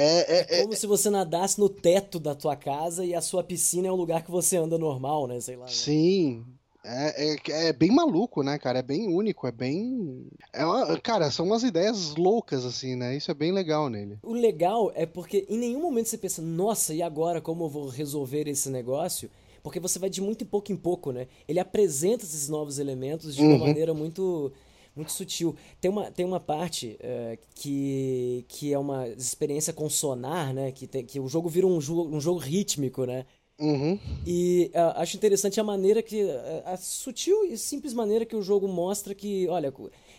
é, 0.03 0.37
é, 0.39 0.61
é 0.61 0.63
como 0.63 0.75
se 0.75 0.87
você 0.87 1.11
nadasse 1.11 1.61
no 1.61 1.69
teto 1.69 2.19
da 2.19 2.35
tua 2.35 2.57
casa 2.57 3.05
e 3.05 3.15
a 3.15 3.21
sua 3.21 3.45
piscina 3.45 3.89
é 3.89 3.91
o 3.91 3.97
lugar 3.97 4.25
que 4.25 4.31
você 4.31 4.57
anda 4.57 4.79
normal, 4.79 5.27
né? 5.27 5.39
Sei 5.41 5.57
lá. 5.57 5.67
Né? 5.67 5.71
Sim. 5.71 6.43
É, 6.83 7.33
é, 7.33 7.69
é, 7.69 7.73
bem 7.75 7.91
maluco, 7.91 8.43
né, 8.43 8.59
cara? 8.59 8.79
É 8.79 8.83
bem 8.83 9.09
único, 9.09 9.47
é 9.47 9.53
bem. 9.53 10.27
É 10.55 10.65
uma, 10.65 10.99
cara, 11.01 11.31
são 11.31 11.45
umas 11.45 11.63
ideias 11.63 12.15
loucas, 12.15 12.65
assim, 12.65 12.97
né? 12.97 13.15
Isso 13.15 13.31
é 13.31 13.35
bem 13.35 13.53
legal 13.53 13.91
nele. 13.91 14.19
O 14.23 14.33
legal 14.33 14.91
é 14.95 15.05
porque 15.05 15.47
em 15.51 15.59
nenhum 15.59 15.81
momento 15.81 16.09
você 16.09 16.17
pensa, 16.17 16.41
nossa, 16.41 16.95
e 16.95 17.03
agora 17.03 17.43
como 17.43 17.65
eu 17.65 17.69
vou 17.69 17.89
resolver 17.89 18.49
esse 18.49 18.71
negócio? 18.71 19.31
Porque 19.65 19.81
você 19.81 19.99
vai 19.99 20.11
de 20.11 20.21
muito 20.21 20.45
em 20.45 20.47
pouco 20.47 20.71
em 20.71 20.77
pouco, 20.77 21.11
né? 21.11 21.27
Ele 21.49 21.59
apresenta 21.59 22.23
esses 22.23 22.51
novos 22.51 22.79
elementos 22.79 23.35
de 23.35 23.43
uma 23.43 23.55
uhum. 23.55 23.59
maneira 23.61 23.95
muito 23.95 24.53
muito 24.95 25.11
sutil. 25.11 25.57
Tem 25.81 25.91
uma, 25.91 26.11
tem 26.11 26.25
uma 26.25 26.39
parte 26.39 26.99
uh, 27.01 27.39
que, 27.55 28.45
que 28.47 28.73
é 28.75 28.79
uma 28.79 29.09
experiência 29.09 29.73
com 29.73 29.89
sonar, 29.89 30.53
né? 30.53 30.71
Que, 30.71 30.87
tem, 30.87 31.05
que 31.05 31.19
o 31.19 31.27
jogo 31.27 31.49
vira 31.49 31.67
um 31.67 31.81
jogo, 31.81 32.15
um 32.15 32.21
jogo 32.21 32.39
rítmico, 32.39 33.07
né? 33.07 33.25
Uhum. 33.59 33.99
E 34.27 34.71
uh, 34.75 35.01
acho 35.01 35.17
interessante 35.17 35.59
a 35.59 35.65
maneira 35.65 36.03
que. 36.03 36.31
A, 36.67 36.75
a 36.75 36.77
sutil 36.77 37.47
e 37.47 37.57
simples 37.57 37.95
maneira 37.95 38.27
que 38.27 38.37
o 38.37 38.43
jogo 38.43 38.69
mostra 38.69 39.15
que, 39.15 39.49
olha, 39.49 39.73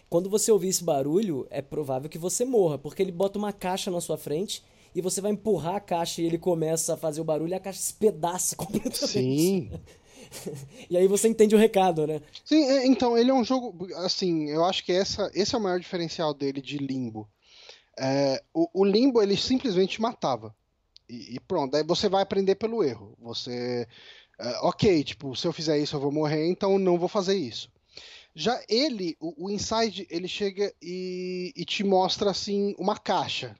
quando 0.10 0.28
você 0.28 0.52
ouvir 0.52 0.70
esse 0.70 0.84
barulho, 0.84 1.46
é 1.52 1.62
provável 1.62 2.10
que 2.10 2.18
você 2.18 2.44
morra, 2.44 2.80
porque 2.80 3.04
ele 3.04 3.12
bota 3.12 3.38
uma 3.38 3.54
caixa 3.54 3.92
na 3.92 4.02
sua 4.02 4.18
frente 4.18 4.64
e 4.96 5.02
você 5.02 5.20
vai 5.20 5.32
empurrar 5.32 5.76
a 5.76 5.80
caixa 5.82 6.22
e 6.22 6.26
ele 6.26 6.38
começa 6.38 6.94
a 6.94 6.98
fazer 6.98 7.20
o 7.20 7.26
barulho 7.26 7.52
e 7.52 7.54
a 7.54 7.60
caixa 7.60 7.80
se 7.80 7.94
pedaça 7.94 8.56
completamente. 8.58 9.08
Sim. 9.08 9.70
e 10.90 10.96
aí 10.96 11.06
você 11.06 11.28
entende 11.28 11.54
o 11.54 11.60
recado, 11.60 12.08
né? 12.08 12.22
Sim, 12.46 12.64
é, 12.64 12.88
então, 12.88 13.18
ele 13.18 13.30
é 13.30 13.34
um 13.34 13.44
jogo. 13.44 13.94
Assim, 13.98 14.50
eu 14.50 14.64
acho 14.64 14.86
que 14.86 14.94
essa, 14.94 15.30
esse 15.36 15.54
é 15.54 15.58
o 15.58 15.62
maior 15.62 15.80
diferencial 15.80 16.34
dele 16.34 16.62
de 16.62 16.78
limbo. 16.78 17.30
É, 18.00 18.42
o, 18.54 18.70
o, 18.74 18.86
limbo 18.86 19.22
ele 19.22 19.36
simplesmente 19.36 20.02
matava. 20.02 20.56
E, 21.10 21.36
e, 21.36 21.40
pronto, 21.42 21.76
aí 21.76 21.84
você 21.84 22.08
vai 22.08 22.24
aprender 22.24 22.56
pelo 22.56 22.82
erro. 22.82 23.18
Você. 23.20 23.86
É, 24.40 24.60
ok, 24.62 25.04
tipo, 25.04 25.36
se 25.36 25.46
eu 25.46 25.52
fizer 25.54 25.78
isso 25.78 25.96
eu 25.98 26.00
vou 26.00 26.12
morrer, 26.12 26.48
então 26.48 26.80
não 26.80 26.98
vou 26.98 27.10
fazer 27.10 27.36
isso. 27.36 27.70
Já 28.34 28.62
ele, 28.68 29.16
o, 29.20 29.46
o 29.46 29.52
Inside, 29.52 30.08
ele 30.10 30.28
chega 30.28 30.74
e, 30.82 31.54
e 31.56 31.66
te 31.66 31.84
mostra 31.84 32.32
assim 32.32 32.76
uma 32.78 32.98
caixa 32.98 33.58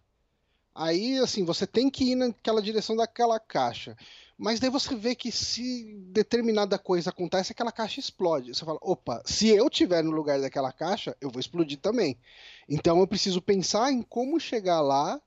Aí, 0.76 1.18
assim, 1.20 1.46
você 1.46 1.66
tem 1.66 1.90
que 1.90 2.12
ir 2.12 2.16
naquela 2.16 2.62
direção 2.62 2.98
daquela 2.98 3.40
caixa. 3.40 3.96
Mas 4.38 4.60
daí 4.60 4.70
você 4.70 4.94
vê 4.94 5.16
que 5.16 5.32
se 5.32 5.96
determinada 6.10 6.78
coisa 6.78 7.10
acontece, 7.10 7.54
aquela 7.54 7.72
caixa 7.72 8.02
explode. 8.02 8.54
Você 8.54 8.66
fala, 8.66 8.78
opa, 8.82 9.24
se 9.26 9.48
eu 9.48 9.70
tiver 9.70 10.04
no 10.04 10.12
lugar 10.12 10.42
daquela 10.42 10.74
caixa, 10.74 11.16
eu 11.22 11.30
vou 11.30 11.40
explodir 11.40 11.80
também. 11.80 12.18
Então 12.68 13.00
eu 13.00 13.08
preciso 13.08 13.42
pensar 13.42 13.94
em 13.94 14.02
como 14.02 14.38
chegar 14.38 14.82
lá 14.82 15.22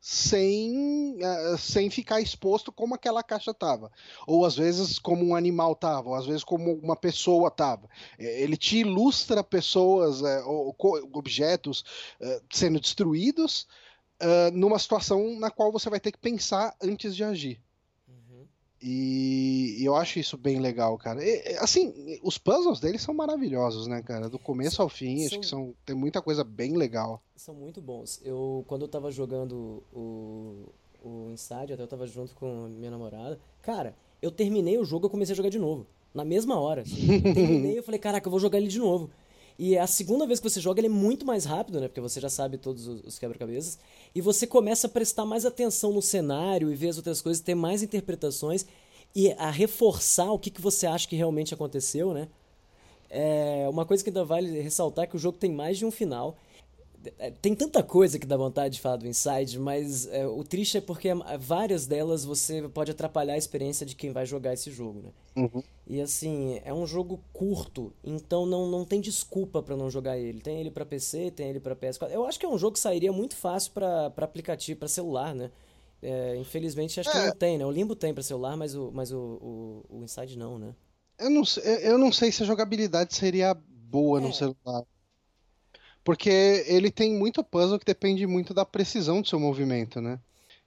sem, 0.00 1.16
uh, 1.16 1.56
sem 1.56 1.88
ficar 1.88 2.20
exposto 2.20 2.72
como 2.72 2.96
aquela 2.96 3.22
caixa 3.22 3.52
estava. 3.52 3.92
Ou 4.26 4.44
às 4.44 4.56
vezes 4.56 4.98
como 4.98 5.24
um 5.24 5.36
animal 5.36 5.72
estava, 5.72 6.08
ou 6.08 6.14
às 6.16 6.26
vezes 6.26 6.42
como 6.42 6.74
uma 6.74 6.96
pessoa 6.96 7.48
estava. 7.48 7.88
É, 8.18 8.42
ele 8.42 8.56
te 8.56 8.78
ilustra 8.78 9.44
pessoas, 9.44 10.22
uh, 10.22 10.74
objetos 11.12 11.84
uh, 12.20 12.42
sendo 12.50 12.80
destruídos 12.80 13.68
uh, 14.22 14.50
numa 14.52 14.78
situação 14.78 15.38
na 15.38 15.50
qual 15.50 15.72
você 15.72 15.88
vai 15.90 16.00
ter 16.00 16.12
que 16.12 16.18
pensar 16.18 16.74
antes 16.82 17.14
de 17.14 17.24
agir. 17.24 17.60
Uhum. 18.08 18.46
E, 18.82 19.76
eu 19.80 19.94
acho 19.94 20.18
isso 20.18 20.36
bem 20.36 20.60
legal, 20.60 20.96
cara. 20.98 21.24
E, 21.24 21.56
assim, 21.58 22.18
os 22.22 22.38
puzzles 22.38 22.80
deles 22.80 23.02
são 23.02 23.14
maravilhosos, 23.14 23.86
né, 23.86 24.02
cara? 24.02 24.28
Do 24.28 24.38
começo 24.38 24.80
ao 24.82 24.88
fim, 24.88 25.18
são, 25.18 25.26
acho 25.26 25.40
que 25.40 25.46
são, 25.46 25.74
tem 25.84 25.96
muita 25.96 26.20
coisa 26.22 26.44
bem 26.44 26.76
legal. 26.76 27.22
São 27.36 27.54
muito 27.54 27.80
bons. 27.80 28.20
Eu, 28.24 28.64
quando 28.66 28.82
eu 28.82 28.88
tava 28.88 29.10
jogando 29.10 29.82
o, 29.92 30.68
o 31.02 31.30
Inside, 31.30 31.72
até 31.72 31.82
eu 31.82 31.88
tava 31.88 32.06
junto 32.06 32.34
com 32.34 32.68
minha 32.68 32.90
namorada, 32.90 33.38
cara, 33.62 33.94
eu 34.20 34.30
terminei 34.30 34.78
o 34.78 34.84
jogo 34.84 35.06
e 35.06 35.10
comecei 35.10 35.32
a 35.32 35.36
jogar 35.36 35.50
de 35.50 35.58
novo. 35.58 35.86
Na 36.14 36.24
mesma 36.24 36.58
hora. 36.58 36.80
Assim. 36.80 37.16
Eu 37.26 37.34
terminei 37.34 37.78
eu 37.78 37.82
falei, 37.82 38.00
caraca, 38.00 38.26
eu 38.26 38.30
vou 38.30 38.40
jogar 38.40 38.56
ele 38.56 38.68
de 38.68 38.78
novo. 38.78 39.10
E 39.58 39.78
a 39.78 39.86
segunda 39.86 40.26
vez 40.26 40.38
que 40.38 40.48
você 40.48 40.60
joga, 40.60 40.80
ele 40.80 40.88
é 40.88 40.90
muito 40.90 41.24
mais 41.24 41.44
rápido, 41.44 41.80
né? 41.80 41.88
Porque 41.88 42.00
você 42.00 42.20
já 42.20 42.28
sabe 42.28 42.58
todos 42.58 42.86
os 42.86 43.18
quebra-cabeças. 43.18 43.78
E 44.14 44.20
você 44.20 44.46
começa 44.46 44.86
a 44.86 44.90
prestar 44.90 45.24
mais 45.24 45.46
atenção 45.46 45.92
no 45.92 46.02
cenário 46.02 46.70
e 46.70 46.74
ver 46.74 46.90
as 46.90 46.98
outras 46.98 47.22
coisas, 47.22 47.42
ter 47.42 47.54
mais 47.54 47.82
interpretações 47.82 48.66
e 49.14 49.32
a 49.32 49.50
reforçar 49.50 50.30
o 50.30 50.38
que, 50.38 50.50
que 50.50 50.60
você 50.60 50.86
acha 50.86 51.08
que 51.08 51.16
realmente 51.16 51.54
aconteceu, 51.54 52.12
né? 52.12 52.28
É, 53.08 53.66
uma 53.70 53.86
coisa 53.86 54.02
que 54.04 54.10
ainda 54.10 54.24
vale 54.24 54.60
ressaltar 54.60 55.04
é 55.04 55.06
que 55.06 55.16
o 55.16 55.18
jogo 55.18 55.38
tem 55.38 55.50
mais 55.50 55.78
de 55.78 55.86
um 55.86 55.90
final. 55.90 56.36
É, 57.18 57.30
tem 57.30 57.54
tanta 57.54 57.82
coisa 57.82 58.18
que 58.18 58.26
dá 58.26 58.36
vontade 58.36 58.74
de 58.74 58.80
falar 58.80 58.96
do 58.96 59.06
Inside, 59.06 59.58
mas 59.58 60.06
é, 60.06 60.26
o 60.26 60.42
triste 60.44 60.78
é 60.78 60.80
porque 60.80 61.08
várias 61.38 61.86
delas 61.86 62.24
você 62.24 62.68
pode 62.68 62.90
atrapalhar 62.90 63.34
a 63.34 63.38
experiência 63.38 63.84
de 63.86 63.94
quem 63.94 64.12
vai 64.12 64.26
jogar 64.26 64.52
esse 64.52 64.70
jogo, 64.70 65.02
né? 65.02 65.10
Uhum. 65.36 65.62
E 65.86 66.00
assim, 66.00 66.60
é 66.64 66.72
um 66.72 66.86
jogo 66.86 67.20
curto, 67.32 67.92
então 68.02 68.46
não, 68.46 68.66
não 68.68 68.84
tem 68.84 69.00
desculpa 69.00 69.62
para 69.62 69.76
não 69.76 69.90
jogar 69.90 70.18
ele. 70.18 70.40
Tem 70.40 70.60
ele 70.60 70.70
para 70.70 70.84
PC, 70.84 71.30
tem 71.30 71.48
ele 71.48 71.60
para 71.60 71.76
PS4. 71.76 72.10
Eu 72.10 72.26
acho 72.26 72.38
que 72.38 72.46
é 72.46 72.48
um 72.48 72.58
jogo 72.58 72.74
que 72.74 72.80
sairia 72.80 73.12
muito 73.12 73.36
fácil 73.36 73.72
para 73.72 74.06
aplicativo, 74.16 74.78
para 74.78 74.88
celular, 74.88 75.34
né? 75.34 75.50
É, 76.02 76.36
infelizmente 76.36 77.00
acho 77.00 77.10
que 77.10 77.16
é. 77.16 77.26
não 77.26 77.34
tem, 77.34 77.58
né? 77.58 77.64
O 77.64 77.70
Limbo 77.70 77.96
tem 77.96 78.12
para 78.12 78.22
celular, 78.22 78.56
mas 78.56 78.74
o, 78.74 78.90
mas 78.92 79.12
o, 79.12 79.18
o, 79.18 79.84
o 79.98 80.04
Inside 80.04 80.36
não, 80.38 80.58
né? 80.58 80.74
Eu 81.18 81.30
não, 81.30 81.42
eu 81.82 81.96
não 81.96 82.12
sei 82.12 82.30
se 82.30 82.42
a 82.42 82.46
jogabilidade 82.46 83.14
seria 83.14 83.54
boa 83.54 84.20
no 84.20 84.28
é. 84.28 84.32
celular. 84.32 84.84
Porque 86.06 86.64
ele 86.68 86.88
tem 86.88 87.12
muito 87.12 87.42
puzzle 87.42 87.80
que 87.80 87.84
depende 87.84 88.24
muito 88.28 88.54
da 88.54 88.64
precisão 88.64 89.20
do 89.20 89.26
seu 89.26 89.40
movimento, 89.40 90.00
né? 90.00 90.20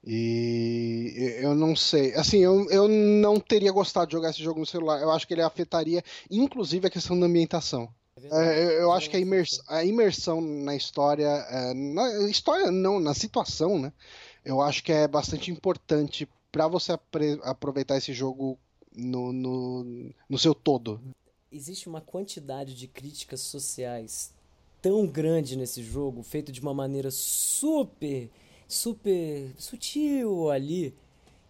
E 0.06 1.38
eu 1.40 1.54
não 1.54 1.74
sei. 1.74 2.12
Assim, 2.14 2.40
eu, 2.40 2.68
eu 2.68 2.86
não 2.86 3.40
teria 3.40 3.72
gostado 3.72 4.08
de 4.08 4.12
jogar 4.12 4.28
esse 4.28 4.42
jogo 4.42 4.60
no 4.60 4.66
celular. 4.66 5.00
Eu 5.00 5.10
acho 5.10 5.26
que 5.26 5.32
ele 5.32 5.40
afetaria, 5.40 6.04
inclusive, 6.30 6.86
a 6.86 6.90
questão 6.90 7.18
da 7.18 7.24
ambientação. 7.24 7.88
É, 8.22 8.64
eu, 8.64 8.70
eu 8.72 8.92
acho 8.92 9.08
que 9.08 9.16
a, 9.16 9.18
imers, 9.18 9.62
a 9.66 9.82
imersão 9.82 10.42
na 10.42 10.76
história. 10.76 11.26
É, 11.26 11.72
na 11.72 12.28
história, 12.28 12.70
não, 12.70 13.00
na 13.00 13.14
situação, 13.14 13.78
né? 13.78 13.94
Eu 14.44 14.60
acho 14.60 14.84
que 14.84 14.92
é 14.92 15.08
bastante 15.08 15.50
importante 15.50 16.28
para 16.52 16.68
você 16.68 16.92
aproveitar 17.44 17.96
esse 17.96 18.12
jogo 18.12 18.58
no, 18.94 19.32
no, 19.32 20.12
no 20.28 20.38
seu 20.38 20.54
todo. 20.54 21.00
Existe 21.50 21.88
uma 21.88 22.02
quantidade 22.02 22.74
de 22.74 22.86
críticas 22.86 23.40
sociais 23.40 24.38
tão 24.80 25.06
grande 25.06 25.56
nesse 25.56 25.82
jogo, 25.82 26.22
feito 26.22 26.50
de 26.50 26.60
uma 26.60 26.74
maneira 26.74 27.10
super, 27.10 28.30
super 28.66 29.52
sutil 29.56 30.50
ali, 30.50 30.94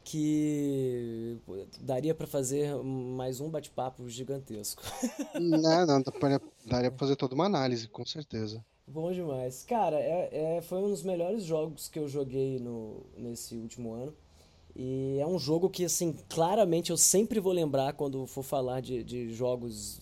que 0.03 1.39
daria 1.81 2.15
para 2.15 2.27
fazer 2.27 2.75
mais 2.83 3.41
um 3.41 3.49
bate-papo 3.49 4.09
gigantesco. 4.09 4.83
não, 5.41 5.87
não, 5.87 6.03
daria 6.67 6.91
pra 6.91 6.99
fazer 6.99 7.17
toda 7.17 7.35
uma 7.35 7.47
análise, 7.47 7.89
com 7.89 8.05
certeza. 8.05 8.65
Bom 8.87 9.13
demais. 9.13 9.65
Cara, 9.69 9.97
é, 10.01 10.57
é, 10.57 10.63
foi 10.63 10.79
um 10.79 10.89
dos 10.89 11.05
melhores 11.05 11.45
jogos 11.45 11.89
que 11.89 11.99
eu 11.99 12.09
joguei 12.09 12.59
no, 12.59 13.07
nesse 13.17 13.57
último 13.57 13.93
ano. 13.93 14.13
E 14.75 15.19
é 15.21 15.27
um 15.27 15.39
jogo 15.39 15.71
que, 15.71 15.85
assim, 15.85 16.17
claramente 16.29 16.91
eu 16.91 16.97
sempre 16.97 17.39
vou 17.39 17.53
lembrar 17.53 17.93
quando 17.93 18.27
for 18.27 18.43
falar 18.43 18.81
de, 18.81 19.05
de 19.05 19.33
jogos 19.33 20.01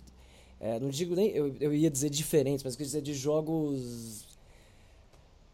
é, 0.60 0.78
não 0.80 0.88
digo 0.88 1.14
nem. 1.14 1.30
Eu, 1.30 1.54
eu 1.60 1.72
ia 1.72 1.90
dizer 1.90 2.10
diferentes, 2.10 2.64
mas 2.64 2.74
eu 2.74 2.78
queria 2.78 2.88
dizer 2.88 3.02
de 3.02 3.14
jogos. 3.14 4.26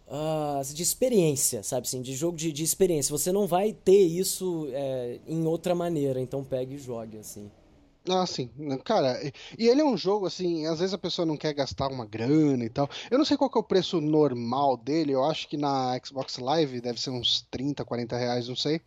Uh, 0.06 0.74
de 0.74 0.82
experiência, 0.82 1.62
sabe 1.62 1.86
assim? 1.86 2.02
De 2.02 2.14
jogo 2.14 2.36
de, 2.36 2.52
de 2.52 2.62
experiência. 2.62 3.10
Você 3.10 3.32
não 3.32 3.46
vai 3.46 3.72
ter 3.72 4.02
isso 4.02 4.68
é, 4.72 5.18
em 5.26 5.46
outra 5.46 5.74
maneira, 5.74 6.20
então 6.20 6.44
pegue 6.44 6.74
e 6.74 6.78
jogue, 6.78 7.18
assim. 7.18 7.50
Ah, 8.06 8.26
sim. 8.26 8.50
Cara, 8.84 9.18
e 9.58 9.66
ele 9.66 9.80
é 9.80 9.84
um 9.84 9.96
jogo, 9.96 10.26
assim, 10.26 10.66
às 10.66 10.78
vezes 10.78 10.92
a 10.92 10.98
pessoa 10.98 11.24
não 11.24 11.38
quer 11.38 11.54
gastar 11.54 11.88
uma 11.90 12.04
grana 12.04 12.62
e 12.62 12.68
tal. 12.68 12.88
Eu 13.10 13.16
não 13.16 13.24
sei 13.24 13.34
qual 13.34 13.50
é 13.54 13.58
o 13.58 13.62
preço 13.62 13.98
normal 13.98 14.76
dele, 14.76 15.12
eu 15.12 15.24
acho 15.24 15.48
que 15.48 15.56
na 15.56 15.98
Xbox 16.04 16.36
Live 16.36 16.82
deve 16.82 17.00
ser 17.00 17.08
uns 17.10 17.46
30, 17.50 17.82
40 17.82 18.16
reais, 18.16 18.46
não 18.46 18.56
sei. 18.56 18.82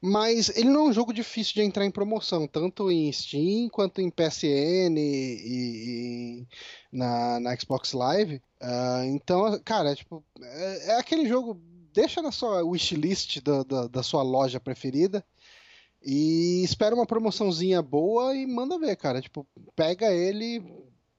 Mas 0.00 0.50
ele 0.56 0.68
não 0.70 0.86
é 0.86 0.88
um 0.90 0.92
jogo 0.92 1.12
difícil 1.12 1.54
de 1.54 1.62
entrar 1.62 1.84
em 1.84 1.90
promoção, 1.90 2.46
tanto 2.46 2.90
em 2.92 3.10
Steam 3.10 3.68
quanto 3.68 4.00
em 4.00 4.08
PSN 4.08 4.96
e, 4.98 6.40
e 6.42 6.46
na, 6.92 7.40
na 7.40 7.56
Xbox 7.56 7.92
Live. 7.92 8.36
Uh, 8.62 9.04
então, 9.06 9.60
cara, 9.64 9.96
tipo, 9.96 10.24
é, 10.40 10.92
é, 10.92 10.96
aquele 10.96 11.28
jogo, 11.28 11.60
deixa 11.92 12.22
na 12.22 12.30
sua 12.30 12.62
wishlist 12.62 13.40
da, 13.40 13.64
da, 13.64 13.86
da 13.88 14.02
sua 14.02 14.22
loja 14.22 14.60
preferida 14.60 15.24
e 16.04 16.62
espera 16.62 16.94
uma 16.94 17.06
promoçãozinha 17.06 17.80
boa 17.80 18.36
e 18.36 18.46
manda 18.46 18.78
ver, 18.78 18.96
cara. 18.96 19.20
Tipo, 19.20 19.46
pega 19.74 20.12
ele 20.12 20.62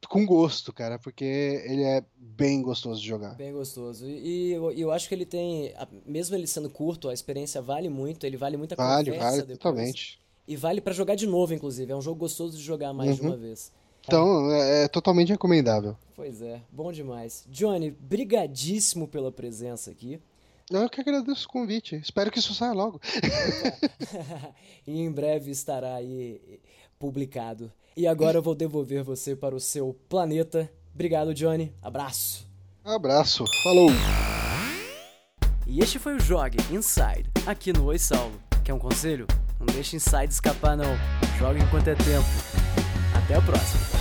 com 0.07 0.25
gosto, 0.25 0.71
cara, 0.71 0.99
porque 0.99 1.25
ele 1.65 1.83
é 1.83 2.03
bem 2.15 2.61
gostoso 2.61 3.01
de 3.01 3.07
jogar. 3.07 3.35
Bem 3.35 3.51
gostoso. 3.51 4.07
E, 4.07 4.51
eu, 4.51 4.71
eu 4.71 4.91
acho 4.91 5.07
que 5.07 5.15
ele 5.15 5.25
tem, 5.25 5.73
mesmo 6.05 6.35
ele 6.35 6.45
sendo 6.45 6.69
curto, 6.69 7.09
a 7.09 7.13
experiência 7.13 7.61
vale 7.61 7.89
muito, 7.89 8.25
ele 8.25 8.37
vale 8.37 8.57
muita 8.57 8.75
vale, 8.75 9.11
conversa 9.11 9.29
vale, 9.29 9.41
depois. 9.41 9.59
Totalmente. 9.59 10.19
E 10.47 10.55
vale 10.55 10.79
para 10.79 10.93
jogar 10.93 11.15
de 11.15 11.25
novo, 11.25 11.53
inclusive. 11.53 11.91
É 11.91 11.95
um 11.95 12.01
jogo 12.01 12.19
gostoso 12.19 12.55
de 12.55 12.63
jogar 12.63 12.93
mais 12.93 13.11
uhum. 13.11 13.15
de 13.15 13.21
uma 13.21 13.37
vez. 13.37 13.71
Então, 14.07 14.51
é, 14.51 14.83
é, 14.83 14.87
totalmente 14.87 15.29
recomendável. 15.29 15.97
Pois 16.15 16.41
é, 16.41 16.61
bom 16.71 16.91
demais. 16.91 17.43
Johnny, 17.49 17.89
brigadíssimo 17.89 19.07
pela 19.07 19.31
presença 19.31 19.89
aqui. 19.89 20.19
Eu 20.69 20.89
que 20.89 21.01
agradeço 21.01 21.45
o 21.45 21.49
convite. 21.49 21.95
Espero 21.95 22.31
que 22.31 22.39
isso 22.39 22.53
saia 22.53 22.73
logo. 22.73 22.99
e 24.85 24.99
em 24.99 25.11
breve 25.11 25.51
estará 25.51 25.95
aí 25.95 26.59
publicado. 26.97 27.71
E 27.95 28.07
agora 28.07 28.39
eu 28.39 28.41
vou 28.41 28.55
devolver 28.55 29.03
você 29.03 29.35
para 29.35 29.55
o 29.55 29.59
seu 29.59 29.95
planeta. 30.09 30.71
Obrigado, 30.93 31.33
Johnny. 31.33 31.73
Abraço. 31.81 32.47
Abraço. 32.83 33.45
Falou. 33.63 33.89
E 35.67 35.79
este 35.79 35.97
foi 35.97 36.15
o 36.15 36.19
Jogue 36.19 36.57
Inside, 36.71 37.29
aqui 37.45 37.73
no 37.73 37.85
Oi 37.85 37.97
Saulo. 37.97 38.39
Quer 38.63 38.73
um 38.73 38.79
conselho? 38.79 39.25
Não 39.59 39.67
deixe 39.67 39.95
Inside 39.95 40.31
escapar 40.31 40.75
não. 40.77 40.95
Jogue 41.39 41.59
enquanto 41.59 41.87
é 41.87 41.95
tempo. 41.95 42.27
Até 43.15 43.35
a 43.35 43.41
próxima. 43.41 43.94